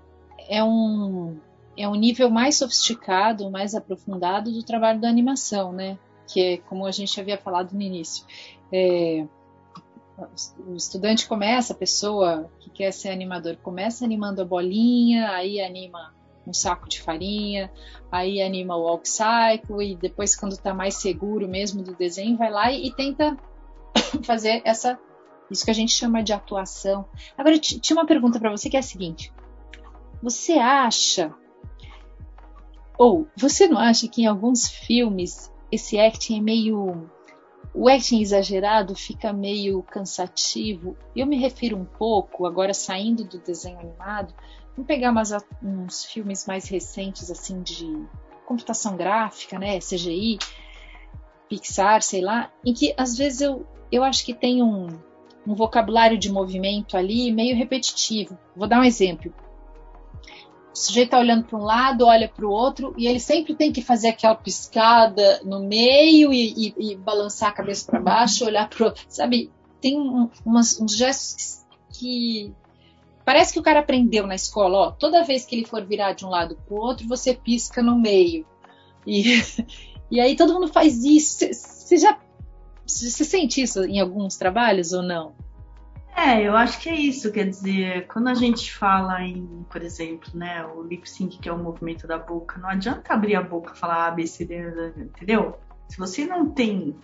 é, 0.49 0.65
um, 0.65 1.39
é 1.77 1.89
um 1.89 1.95
nível 1.95 2.31
mais 2.31 2.57
sofisticado, 2.57 3.51
mais 3.51 3.75
aprofundado 3.75 4.53
do 4.53 4.63
trabalho 4.63 5.01
da 5.01 5.09
animação, 5.09 5.73
né? 5.73 5.99
Que 6.27 6.41
é 6.41 6.57
como 6.59 6.87
a 6.87 6.91
gente 6.91 7.21
havia 7.21 7.39
falado 7.39 7.73
no 7.73 7.81
início. 7.81 8.25
É, 8.73 9.27
o 10.67 10.75
estudante 10.75 11.27
começa, 11.27 11.73
a 11.73 11.77
pessoa 11.77 12.51
que 12.61 12.71
quer 12.71 12.93
ser 12.93 13.11
animador, 13.11 13.57
começa 13.57 14.05
animando 14.05 14.43
a 14.43 14.45
bolinha, 14.45 15.31
aí 15.31 15.61
anima 15.61 16.15
um 16.47 16.53
saco 16.53 16.89
de 16.89 17.01
farinha, 17.01 17.71
aí 18.11 18.43
anima 18.43 18.77
o 18.77 18.83
walk 18.83 19.09
cycle 19.09 19.81
e 19.83 19.95
depois 19.95 20.37
quando 20.37 20.53
está 20.53 20.75
mais 20.75 20.95
seguro 20.97 21.49
mesmo 21.49 21.83
do 21.83 21.95
desenho, 21.95 22.37
vai 22.37 22.51
lá 22.51 22.73
e, 22.73 22.89
e 22.89 22.93
tenta 22.93 23.37
fazer 24.25 24.61
essa 24.65 24.99
isso 25.51 25.65
que 25.65 25.71
a 25.71 25.75
gente 25.75 25.93
chama 25.93 26.23
de 26.23 26.33
atuação. 26.33 27.05
Agora 27.37 27.59
tinha 27.59 27.97
uma 27.97 28.07
pergunta 28.07 28.41
para 28.41 28.51
você 28.51 28.71
que 28.71 28.77
é 28.77 28.81
a 28.81 28.83
seguinte: 28.83 29.33
você 30.23 30.55
acha 30.55 31.35
ou 33.03 33.27
você 33.37 33.67
não 33.67 33.79
acha 33.79 34.07
que 34.07 34.23
em 34.23 34.27
alguns 34.27 34.69
filmes 34.69 35.53
esse 35.73 35.99
acting 35.99 36.39
é 36.39 36.41
meio 36.41 37.11
o 37.75 37.89
acting 37.89 38.21
exagerado 38.21 38.95
fica 38.95 39.33
meio 39.33 39.83
cansativo. 39.83 40.97
Eu 41.17 41.27
me 41.27 41.37
refiro 41.37 41.77
um 41.77 41.85
pouco, 41.85 42.47
agora 42.47 42.73
saindo 42.73 43.25
do 43.25 43.41
desenho 43.41 43.81
animado, 43.81 44.33
vamos 44.77 44.87
pegar 44.87 45.11
umas, 45.11 45.33
uns 45.61 46.05
filmes 46.05 46.47
mais 46.47 46.69
recentes, 46.69 47.29
assim, 47.29 47.61
de 47.61 48.07
computação 48.47 48.97
gráfica, 48.97 49.59
né, 49.59 49.81
CGI, 49.81 50.39
Pixar, 51.49 52.03
sei 52.03 52.21
lá, 52.21 52.53
em 52.65 52.73
que 52.73 52.95
às 52.97 53.17
vezes 53.17 53.41
eu, 53.41 53.67
eu 53.91 54.05
acho 54.05 54.25
que 54.25 54.33
tem 54.33 54.63
um, 54.63 54.87
um 55.45 55.57
vocabulário 55.57 56.17
de 56.17 56.31
movimento 56.31 56.97
ali 56.97 57.33
meio 57.33 57.57
repetitivo. 57.57 58.39
Vou 58.55 58.69
dar 58.69 58.79
um 58.79 58.85
exemplo. 58.85 59.35
O 60.73 60.77
sujeito 60.77 61.09
está 61.09 61.19
olhando 61.19 61.45
para 61.45 61.59
um 61.59 61.65
lado, 61.65 62.07
olha 62.07 62.29
para 62.29 62.47
o 62.47 62.51
outro, 62.51 62.95
e 62.97 63.07
ele 63.07 63.21
sempre 63.21 63.55
tem 63.55 63.71
que 63.71 63.83
fazer 63.83 64.09
aquela 64.09 64.35
piscada 64.35 65.41
no 65.45 65.61
meio 65.61 66.33
e, 66.33 66.75
e, 66.79 66.93
e 66.93 66.97
balançar 66.97 67.51
a 67.51 67.53
cabeça 67.53 67.91
para 67.91 68.01
baixo, 68.01 68.47
olhar 68.47 68.69
para 68.69 68.89
o. 68.89 68.95
Sabe? 69.09 69.51
Tem 69.81 69.99
um, 69.99 70.31
umas, 70.45 70.81
uns 70.81 70.97
gestos 70.97 71.65
que, 71.91 72.51
que, 72.51 72.55
Parece 73.25 73.53
que 73.53 73.59
o 73.59 73.63
cara 73.63 73.81
aprendeu 73.81 74.27
na 74.27 74.35
escola, 74.35 74.79
ó, 74.79 74.91
toda 74.91 75.23
vez 75.23 75.45
que 75.45 75.55
ele 75.55 75.65
for 75.65 75.85
virar 75.85 76.13
de 76.13 76.25
um 76.25 76.29
lado 76.29 76.57
para 76.67 76.75
o 76.75 76.79
outro, 76.79 77.07
você 77.07 77.35
pisca 77.35 77.83
no 77.83 77.97
meio. 77.97 78.45
E, 79.07 79.43
e 80.11 80.21
aí 80.21 80.35
todo 80.37 80.55
mundo 80.55 80.69
faz 80.69 81.05
isso. 81.05 81.47
Você 81.53 81.97
já. 81.97 82.19
Você 82.85 83.25
sente 83.25 83.63
isso 83.63 83.85
em 83.85 84.01
alguns 84.01 84.37
trabalhos 84.37 84.93
ou 84.93 85.03
não? 85.03 85.35
É, 86.15 86.43
eu 86.43 86.55
acho 86.55 86.79
que 86.79 86.89
é 86.89 86.95
isso, 86.95 87.33
quer 87.33 87.49
dizer, 87.49 88.07
quando 88.07 88.29
a 88.29 88.35
gente 88.35 88.73
fala 88.73 89.23
em, 89.23 89.65
por 89.71 89.83
exemplo, 89.83 90.31
né, 90.35 90.65
o 90.67 90.83
lip 90.83 91.09
sync, 91.09 91.39
que 91.39 91.49
é 91.49 91.53
o 91.53 91.59
movimento 91.59 92.07
da 92.07 92.19
boca, 92.19 92.61
não 92.61 92.69
adianta 92.69 93.15
abrir 93.15 93.35
a 93.35 93.43
boca 93.43 93.73
e 93.75 93.79
falar 93.79 94.07
A, 94.07 94.11
B, 94.11 94.27
C, 94.27 94.45
D, 94.45 94.59
entendeu? 94.97 95.59
Se 95.89 95.99
você 95.99 96.27
não 96.27 96.51
tem. 96.51 96.95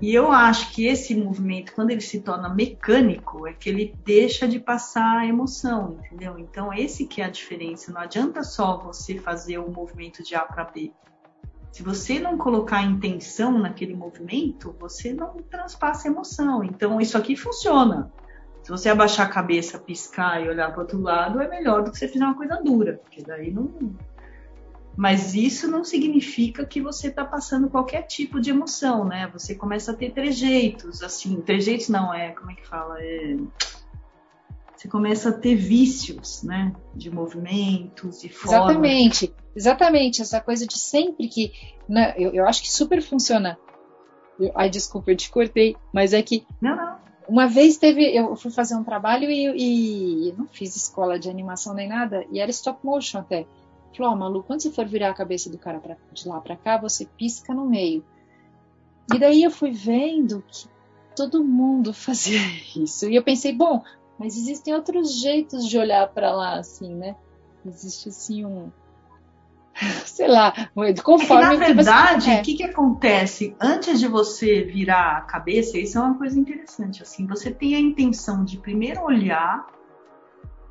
E 0.00 0.14
eu 0.14 0.30
acho 0.30 0.72
que 0.72 0.86
esse 0.86 1.14
movimento, 1.14 1.74
quando 1.74 1.90
ele 1.90 2.00
se 2.00 2.20
torna 2.20 2.48
mecânico, 2.48 3.46
é 3.46 3.52
que 3.52 3.68
ele 3.68 3.94
deixa 4.04 4.46
de 4.46 4.58
passar 4.58 5.18
a 5.18 5.26
emoção, 5.26 5.98
entendeu? 6.04 6.38
Então, 6.38 6.72
esse 6.72 7.06
que 7.06 7.22
é 7.22 7.24
a 7.24 7.30
diferença. 7.30 7.92
Não 7.92 8.00
adianta 8.00 8.42
só 8.42 8.76
você 8.76 9.18
fazer 9.18 9.58
o 9.58 9.70
movimento 9.70 10.22
de 10.22 10.34
A 10.34 10.40
para 10.40 10.64
B. 10.64 10.92
Se 11.76 11.82
você 11.82 12.18
não 12.18 12.38
colocar 12.38 12.82
intenção 12.82 13.58
naquele 13.58 13.94
movimento, 13.94 14.74
você 14.80 15.12
não 15.12 15.36
transpassa 15.42 16.08
emoção. 16.08 16.64
Então, 16.64 16.98
isso 16.98 17.18
aqui 17.18 17.36
funciona. 17.36 18.10
Se 18.62 18.70
você 18.70 18.88
abaixar 18.88 19.26
a 19.26 19.28
cabeça, 19.28 19.78
piscar 19.78 20.42
e 20.42 20.48
olhar 20.48 20.70
para 20.70 20.78
o 20.78 20.80
outro 20.80 20.98
lado, 20.98 21.38
é 21.38 21.46
melhor 21.46 21.82
do 21.82 21.90
que 21.90 21.98
você 21.98 22.08
fizer 22.08 22.24
uma 22.24 22.34
coisa 22.34 22.56
dura, 22.62 22.94
porque 22.94 23.22
daí 23.22 23.50
não. 23.50 23.94
Mas 24.96 25.34
isso 25.34 25.70
não 25.70 25.84
significa 25.84 26.64
que 26.64 26.80
você 26.80 27.08
está 27.08 27.26
passando 27.26 27.68
qualquer 27.68 28.04
tipo 28.04 28.40
de 28.40 28.48
emoção, 28.48 29.04
né? 29.04 29.28
Você 29.34 29.54
começa 29.54 29.92
a 29.92 29.94
ter 29.94 30.12
trejeitos, 30.12 31.02
assim, 31.02 31.42
trejeitos 31.42 31.90
não 31.90 32.14
é, 32.14 32.30
como 32.30 32.52
é 32.52 32.54
que 32.54 32.66
fala? 32.66 32.96
É 33.02 33.36
você 34.76 34.88
começa 34.88 35.30
a 35.30 35.32
ter 35.32 35.56
vícios, 35.56 36.42
né? 36.42 36.74
De 36.94 37.10
movimentos 37.10 38.22
e 38.22 38.28
formas. 38.28 38.70
Exatamente, 38.70 39.34
exatamente. 39.54 40.22
Essa 40.22 40.40
coisa 40.40 40.66
de 40.66 40.78
sempre 40.78 41.28
que. 41.28 41.52
Né, 41.88 42.14
eu, 42.18 42.32
eu 42.32 42.46
acho 42.46 42.62
que 42.62 42.70
super 42.70 43.00
funciona. 43.00 43.58
Eu, 44.38 44.52
ai, 44.54 44.68
desculpa, 44.68 45.10
eu 45.10 45.16
te 45.16 45.30
cortei, 45.30 45.76
mas 45.92 46.12
é 46.12 46.22
que. 46.22 46.46
Não, 46.60 46.76
não. 46.76 46.98
Uma 47.26 47.46
vez 47.46 47.78
teve. 47.78 48.04
Eu 48.14 48.36
fui 48.36 48.50
fazer 48.50 48.74
um 48.74 48.84
trabalho 48.84 49.30
e, 49.30 50.28
e 50.28 50.34
não 50.36 50.46
fiz 50.46 50.76
escola 50.76 51.18
de 51.18 51.30
animação 51.30 51.72
nem 51.72 51.88
nada, 51.88 52.26
e 52.30 52.38
era 52.38 52.50
stop 52.50 52.84
motion 52.84 53.18
até. 53.18 53.46
Falou, 53.96 54.12
oh, 54.12 54.16
Malu, 54.16 54.42
quando 54.42 54.60
você 54.60 54.70
for 54.70 54.86
virar 54.86 55.08
a 55.08 55.14
cabeça 55.14 55.48
do 55.48 55.56
cara 55.56 55.78
pra, 55.78 55.96
de 56.12 56.28
lá 56.28 56.38
para 56.38 56.54
cá, 56.54 56.76
você 56.76 57.06
pisca 57.06 57.54
no 57.54 57.64
meio. 57.64 58.04
E 59.14 59.18
daí 59.18 59.42
eu 59.42 59.50
fui 59.50 59.70
vendo 59.70 60.44
que 60.46 60.68
todo 61.16 61.42
mundo 61.42 61.94
fazia 61.94 62.40
isso. 62.76 63.08
E 63.08 63.16
eu 63.16 63.22
pensei, 63.22 63.54
bom, 63.54 63.82
mas 64.18 64.36
existem 64.36 64.74
outros 64.74 65.20
jeitos 65.20 65.68
de 65.68 65.78
olhar 65.78 66.08
para 66.08 66.32
lá, 66.32 66.58
assim, 66.58 66.94
né? 66.94 67.14
Existe 67.64 68.08
assim 68.08 68.44
um. 68.44 68.70
Sei 70.06 70.26
lá, 70.26 70.70
conforme. 71.02 71.44
É 71.44 71.50
que, 71.50 71.56
na 71.56 71.66
verdade, 71.66 72.30
o 72.30 72.42
que, 72.42 72.54
que 72.54 72.62
acontece? 72.62 73.54
Antes 73.60 74.00
de 74.00 74.08
você 74.08 74.62
virar 74.62 75.18
a 75.18 75.20
cabeça, 75.22 75.76
isso 75.76 75.98
é 75.98 76.00
uma 76.00 76.16
coisa 76.16 76.38
interessante. 76.38 77.02
Assim, 77.02 77.26
você 77.26 77.50
tem 77.50 77.74
a 77.74 77.80
intenção 77.80 78.42
de 78.42 78.56
primeiro 78.56 79.02
olhar, 79.02 79.66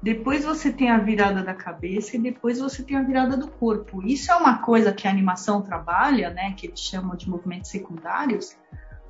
depois 0.01 0.43
você 0.43 0.71
tem 0.71 0.89
a 0.89 0.97
virada 0.97 1.43
da 1.43 1.53
cabeça 1.53 2.15
e 2.15 2.19
depois 2.19 2.59
você 2.59 2.81
tem 2.81 2.97
a 2.97 3.03
virada 3.03 3.37
do 3.37 3.47
corpo. 3.47 4.01
Isso 4.03 4.31
é 4.31 4.35
uma 4.35 4.57
coisa 4.59 4.91
que 4.91 5.07
a 5.07 5.11
animação 5.11 5.61
trabalha, 5.61 6.31
né? 6.31 6.53
Que 6.57 6.65
eles 6.65 6.79
chamam 6.79 7.15
de 7.15 7.29
movimentos 7.29 7.69
secundários 7.69 8.57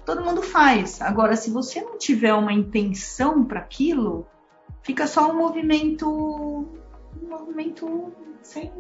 todo 0.06 0.24
mundo 0.24 0.42
faz. 0.42 1.02
Agora, 1.02 1.36
se 1.36 1.50
você 1.50 1.82
não 1.82 1.98
tiver 1.98 2.34
uma 2.34 2.54
intenção 2.54 3.44
para 3.44 3.60
aquilo, 3.60 4.26
fica 4.82 5.08
só 5.08 5.32
um 5.32 5.38
movimento, 5.38 6.08
um 6.08 7.28
movimento 7.28 8.14
sem, 8.42 8.72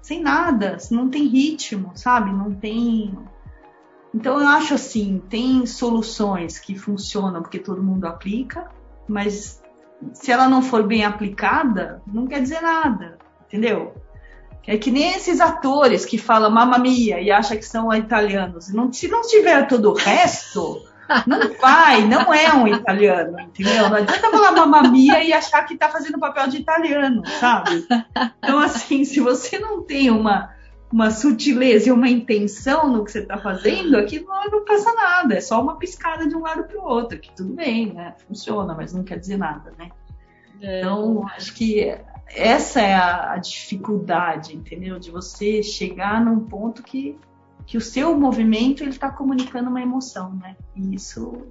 sem 0.00 0.22
nada, 0.22 0.78
não 0.90 1.08
tem 1.08 1.26
ritmo, 1.26 1.92
sabe? 1.94 2.32
Não 2.32 2.54
tem. 2.54 3.18
Então 4.14 4.40
eu 4.40 4.46
acho 4.46 4.74
assim, 4.74 5.22
tem 5.28 5.66
soluções 5.66 6.58
que 6.58 6.78
funcionam 6.78 7.42
porque 7.42 7.58
todo 7.58 7.82
mundo 7.82 8.06
aplica, 8.06 8.70
mas 9.06 9.62
se 10.12 10.30
ela 10.30 10.48
não 10.48 10.62
for 10.62 10.84
bem 10.84 11.04
aplicada, 11.04 12.00
não 12.06 12.26
quer 12.26 12.40
dizer 12.40 12.62
nada, 12.62 13.18
entendeu? 13.46 13.94
É 14.68 14.76
que 14.76 14.90
nem 14.90 15.14
esses 15.14 15.40
atores 15.40 16.04
que 16.04 16.18
falam 16.18 16.50
mamma 16.50 16.78
mia 16.78 17.18
e 17.22 17.30
acham 17.30 17.56
que 17.56 17.64
são 17.64 17.90
italianos. 17.94 18.68
Não, 18.68 18.92
se 18.92 19.08
não 19.08 19.22
tiver 19.22 19.66
todo 19.66 19.90
o 19.90 19.94
resto, 19.94 20.82
não 21.26 21.54
vai, 21.58 22.06
não 22.06 22.34
é 22.34 22.52
um 22.52 22.68
italiano, 22.68 23.40
entendeu? 23.40 23.88
Não 23.88 23.96
adianta 23.96 24.30
falar 24.30 24.52
mamma 24.52 24.82
mia 24.82 25.24
e 25.24 25.32
achar 25.32 25.62
que 25.62 25.72
está 25.72 25.88
fazendo 25.88 26.18
papel 26.18 26.48
de 26.48 26.58
italiano, 26.58 27.22
sabe? 27.40 27.86
Então, 28.44 28.58
assim, 28.60 29.06
se 29.06 29.20
você 29.20 29.58
não 29.58 29.82
tem 29.82 30.10
uma, 30.10 30.50
uma 30.92 31.10
sutileza 31.10 31.88
e 31.88 31.92
uma 31.92 32.10
intenção 32.10 32.92
no 32.92 33.06
que 33.06 33.10
você 33.10 33.20
está 33.20 33.38
fazendo, 33.38 33.96
aqui 33.96 34.20
não, 34.20 34.50
não 34.50 34.66
passa 34.66 34.92
nada, 34.92 35.34
é 35.34 35.40
só 35.40 35.62
uma 35.62 35.78
piscada 35.78 36.28
de 36.28 36.36
um 36.36 36.42
lado 36.42 36.64
para 36.64 36.78
o 36.78 36.84
outro, 36.84 37.18
que 37.18 37.34
tudo 37.34 37.54
bem, 37.54 37.94
né? 37.94 38.12
Funciona, 38.28 38.74
mas 38.74 38.92
não 38.92 39.02
quer 39.02 39.18
dizer 39.18 39.38
nada, 39.38 39.72
né? 39.78 39.88
É. 40.60 40.80
Então, 40.80 41.26
acho 41.36 41.54
que 41.54 41.96
essa 42.30 42.80
é 42.80 42.94
a, 42.94 43.32
a, 43.32 43.36
dificuldade, 43.38 44.54
entendeu? 44.54 44.98
De 44.98 45.10
você 45.10 45.62
chegar 45.62 46.24
num 46.24 46.40
ponto 46.40 46.82
que, 46.82 47.18
que 47.66 47.76
o 47.76 47.80
seu 47.80 48.18
movimento 48.18 48.82
ele 48.82 48.90
está 48.90 49.10
comunicando 49.10 49.70
uma 49.70 49.80
emoção, 49.80 50.34
né? 50.34 50.56
E 50.76 50.94
isso 50.94 51.46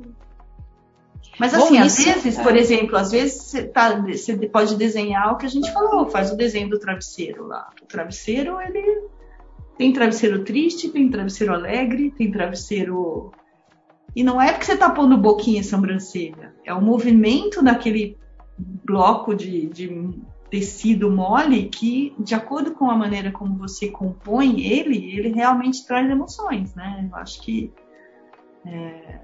Mas 1.39 1.53
assim, 1.53 1.77
Bom, 1.77 1.83
às 1.83 1.97
vezes, 1.97 2.37
é. 2.37 2.43
por 2.43 2.55
exemplo, 2.55 2.95
às 2.95 3.11
vezes 3.11 3.41
você, 3.41 3.63
tá, 3.63 3.99
você 3.99 4.35
pode 4.47 4.75
desenhar 4.75 5.33
o 5.33 5.37
que 5.37 5.45
a 5.45 5.49
gente 5.49 5.71
falou, 5.71 6.09
faz 6.09 6.31
o 6.31 6.37
desenho 6.37 6.69
do 6.69 6.79
travesseiro 6.79 7.47
lá. 7.47 7.69
O 7.81 7.85
travesseiro, 7.85 8.59
ele 8.61 9.07
tem 9.77 9.93
travesseiro 9.93 10.43
triste, 10.43 10.89
tem 10.89 11.09
travesseiro 11.09 11.53
alegre, 11.53 12.11
tem 12.11 12.31
travesseiro. 12.31 13.31
E 14.15 14.23
não 14.23 14.41
é 14.41 14.51
porque 14.51 14.65
você 14.65 14.77
tá 14.77 14.89
pondo 14.89 15.17
boquinha 15.17 15.61
e 15.61 15.63
sobrancelha, 15.63 16.53
é 16.65 16.73
o 16.73 16.81
movimento 16.81 17.63
daquele 17.63 18.17
bloco 18.57 19.35
de, 19.35 19.67
de 19.67 19.87
tecido 20.49 21.11
mole 21.11 21.69
que, 21.69 22.15
de 22.17 22.33
acordo 22.33 22.71
com 22.71 22.89
a 22.89 22.95
maneira 22.95 23.31
como 23.31 23.57
você 23.57 23.89
compõe 23.89 24.61
ele, 24.61 25.11
ele 25.11 25.29
realmente 25.29 25.85
traz 25.85 26.09
emoções, 26.09 26.73
né? 26.73 27.07
Eu 27.09 27.15
acho 27.17 27.41
que 27.41 27.73
é, 28.65 29.19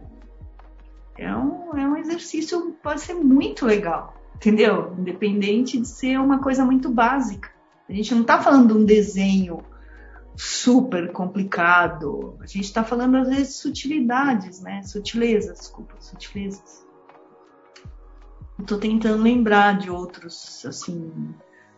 é, 1.18 1.36
um, 1.36 1.78
é 1.78 1.88
um 1.88 1.98
exercício 1.98 2.76
pode 2.84 3.02
ser 3.02 3.14
muito 3.14 3.66
legal, 3.66 4.16
entendeu? 4.36 4.94
Independente 4.98 5.80
de 5.80 5.88
ser 5.88 6.20
uma 6.20 6.40
coisa 6.40 6.66
muito 6.66 6.90
básica. 6.90 7.50
A 7.88 7.94
gente 7.94 8.14
não 8.14 8.22
está 8.22 8.42
falando 8.42 8.74
de 8.74 8.80
um 8.80 8.86
desenho 8.86 9.64
super 10.36 11.12
complicado. 11.12 12.38
A 12.42 12.46
gente 12.46 12.66
está 12.66 12.84
falando 12.84 13.18
às 13.18 13.30
vezes 13.30 13.56
sutilidades, 13.56 14.62
né? 14.62 14.82
Sutilezas, 14.84 15.60
desculpa, 15.60 15.96
sutilezas. 16.00 16.84
Estou 18.64 18.78
tentando 18.78 19.22
lembrar 19.22 19.78
de 19.78 19.92
outros, 19.92 20.66
assim, 20.66 21.36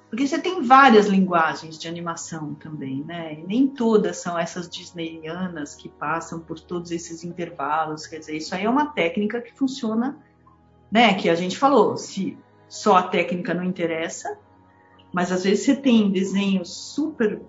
porque 0.09 0.27
você 0.27 0.39
tem 0.39 0.61
várias 0.61 1.07
linguagens 1.07 1.77
de 1.77 1.87
animação 1.87 2.53
também, 2.53 3.03
né? 3.03 3.33
E 3.33 3.43
nem 3.43 3.67
todas 3.67 4.17
são 4.17 4.37
essas 4.37 4.69
disneyanas 4.69 5.75
que 5.75 5.89
passam 5.89 6.39
por 6.39 6.59
todos 6.59 6.91
esses 6.91 7.23
intervalos. 7.23 8.07
Quer 8.07 8.19
dizer, 8.19 8.37
isso 8.37 8.55
aí 8.55 8.63
é 8.63 8.69
uma 8.69 8.93
técnica 8.93 9.41
que 9.41 9.51
funciona, 9.53 10.17
né? 10.91 11.15
Que 11.15 11.27
a 11.27 11.35
gente 11.35 11.57
falou, 11.57 11.97
se 11.97 12.37
só 12.69 12.97
a 12.97 13.03
técnica 13.03 13.53
não 13.53 13.63
interessa, 13.63 14.37
mas 15.11 15.31
às 15.31 15.43
vezes 15.43 15.65
você 15.65 15.75
tem 15.75 16.11
desenhos 16.11 16.69
super 16.69 17.41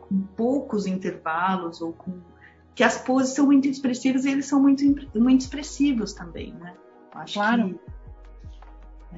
com 0.00 0.20
poucos 0.36 0.86
intervalos 0.86 1.80
ou 1.80 1.92
com 1.92 2.20
que 2.74 2.84
as 2.84 2.98
poses 2.98 3.34
são 3.34 3.46
muito 3.46 3.68
expressivas 3.68 4.24
e 4.24 4.30
eles 4.30 4.44
são 4.44 4.60
muito 4.60 4.84
muito 5.18 5.40
expressivos 5.40 6.12
também, 6.12 6.52
né? 6.54 6.74
Acho 7.14 7.34
claro. 7.34 7.68
Que 7.70 7.95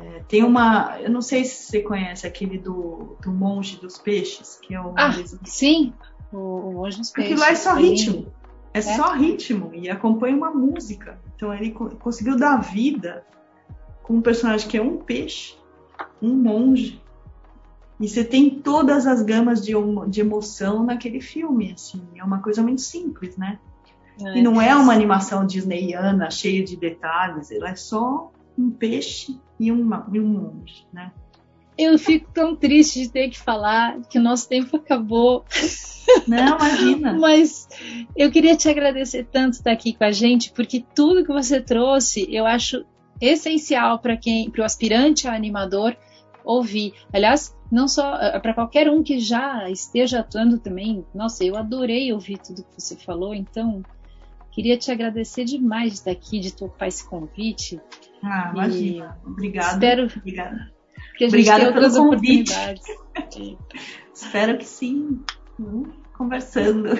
é, 0.01 0.23
tem 0.29 0.45
uma, 0.45 0.99
eu 1.01 1.11
não 1.11 1.21
sei 1.21 1.45
se 1.45 1.65
você 1.65 1.81
conhece 1.81 2.27
aquele 2.27 2.59
do, 2.59 3.17
do 3.21 3.33
monge 3.33 3.77
dos 3.81 3.99
peixes, 3.99 4.59
que 4.63 4.75
é 4.75 4.81
o 4.81 4.95
ah, 4.97 5.13
sim, 5.45 5.93
o, 6.33 6.37
o 6.37 6.73
monge 6.75 6.99
dos 6.99 7.11
peixes. 7.11 7.33
Aquilo 7.33 7.41
lá 7.41 7.51
é 7.51 7.55
só 7.55 7.75
ritmo, 7.75 8.33
é, 8.73 8.79
é, 8.79 8.83
só 8.83 9.13
ritmo 9.13 9.71
e 9.75 9.91
acompanha 9.91 10.37
uma 10.37 10.51
música. 10.51 11.19
Então 11.35 11.53
ele 11.53 11.71
conseguiu 11.71 12.37
dar 12.37 12.59
vida 12.59 13.25
com 14.03 14.15
um 14.15 14.23
personagem 14.23 14.69
que 14.69 14.77
é 14.77 14.83
um 14.83 14.99
peixe, 14.99 15.57
um 16.23 16.35
monge. 16.35 17.03
E 18.01 18.09
você 18.09 18.23
tem 18.23 18.51
todas 18.51 19.07
as 19.07 19.23
gamas 19.23 19.65
de, 19.65 19.73
de 20.09 20.21
emoção 20.21 20.85
naquele 20.85 21.21
filme, 21.21 21.73
assim, 21.73 22.01
é 22.15 22.23
uma 22.23 22.41
coisa 22.41 22.63
muito 22.63 22.81
simples, 22.81 23.37
né? 23.37 23.59
É. 24.25 24.39
E 24.39 24.43
não 24.43 24.61
é 24.61 24.75
uma 24.77 24.93
animação 24.93 25.45
disneyana 25.45 26.31
cheia 26.31 26.63
de 26.65 26.77
detalhes, 26.77 27.51
ela 27.51 27.71
é 27.71 27.75
só 27.75 28.31
um 28.59 28.71
peixe 28.71 29.39
e, 29.59 29.71
uma, 29.71 30.07
e 30.13 30.19
um 30.21 30.27
monge, 30.27 30.87
né? 30.93 31.13
Eu 31.77 31.97
fico 31.97 32.29
tão 32.33 32.57
triste 32.57 33.03
de 33.03 33.09
ter 33.09 33.29
que 33.29 33.39
falar 33.39 34.01
que 34.11 34.19
o 34.19 34.23
nosso 34.23 34.49
tempo 34.49 34.77
acabou. 34.77 35.45
Não, 36.27 36.57
imagina. 36.57 37.13
Mas 37.19 37.69
eu 38.17 38.33
queria 38.33 38.57
te 38.57 38.69
agradecer 38.69 39.29
tanto 39.31 39.55
estar 39.55 39.71
aqui 39.71 39.93
com 39.93 40.03
a 40.03 40.11
gente, 40.11 40.51
porque 40.51 40.85
tudo 40.93 41.25
que 41.25 41.33
você 41.33 41.61
trouxe 41.61 42.27
eu 42.35 42.45
acho 42.45 42.85
essencial 43.21 44.01
para 44.01 44.17
quem, 44.17 44.51
para 44.51 44.63
o 44.63 44.65
aspirante 44.65 45.29
a 45.29 45.35
animador 45.35 45.97
ouvir. 46.45 46.95
Aliás, 47.13 47.55
não 47.71 47.87
só 47.87 48.17
eh, 48.17 48.41
para 48.41 48.55
qualquer 48.55 48.91
um 48.91 49.03
que 49.03 49.21
já 49.21 49.71
esteja 49.71 50.21
atuando 50.21 50.59
também. 50.59 51.05
Nossa, 51.15 51.45
eu 51.45 51.57
adorei 51.57 52.13
ouvir 52.13 52.39
tudo 52.39 52.65
que 52.65 52.81
você 52.81 52.97
falou, 52.97 53.35
então 53.35 53.85
queria 54.51 54.77
te 54.77 54.91
agradecer 54.91 55.45
demais 55.45 55.93
de 55.93 55.99
estar 55.99 56.11
aqui, 56.11 56.41
de 56.41 56.53
topar 56.53 56.89
esse 56.89 57.09
convite. 57.09 57.81
Ah, 58.23 58.51
imagina. 58.53 59.19
Obrigada. 59.25 59.73
Espero 59.73 60.05
Obrigada. 60.17 60.73
que 61.17 61.25
a 61.25 61.29
gente 61.29 61.51
Obrigada 61.51 61.67
outras 61.67 61.97
convite. 61.97 62.53
Espero 64.15 64.59
que 64.59 64.65
sim. 64.65 65.23
Conversando. 66.17 66.91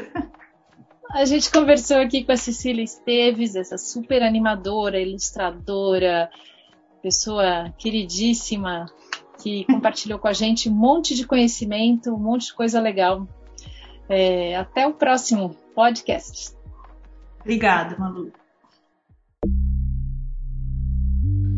A 1.11 1.25
gente 1.25 1.51
conversou 1.51 1.99
aqui 1.99 2.25
com 2.25 2.33
a 2.33 2.37
Cecília 2.37 2.85
Esteves, 2.85 3.57
essa 3.57 3.79
super 3.79 4.23
animadora, 4.23 5.01
ilustradora, 5.01 6.31
pessoa 7.03 7.73
queridíssima 7.79 8.87
que 9.43 9.65
compartilhou 9.73 10.19
com 10.19 10.29
a 10.29 10.33
gente 10.33 10.69
um 10.69 10.75
monte 10.75 11.15
de 11.15 11.27
conhecimento, 11.27 12.13
um 12.13 12.19
monte 12.19 12.47
de 12.47 12.55
coisa 12.55 12.81
legal. 12.81 13.27
É, 14.09 14.57
até 14.57 14.87
o 14.87 14.95
próximo 14.95 15.51
podcast. 15.75 16.57
Obrigada, 17.41 17.97
Malu. 17.99 18.33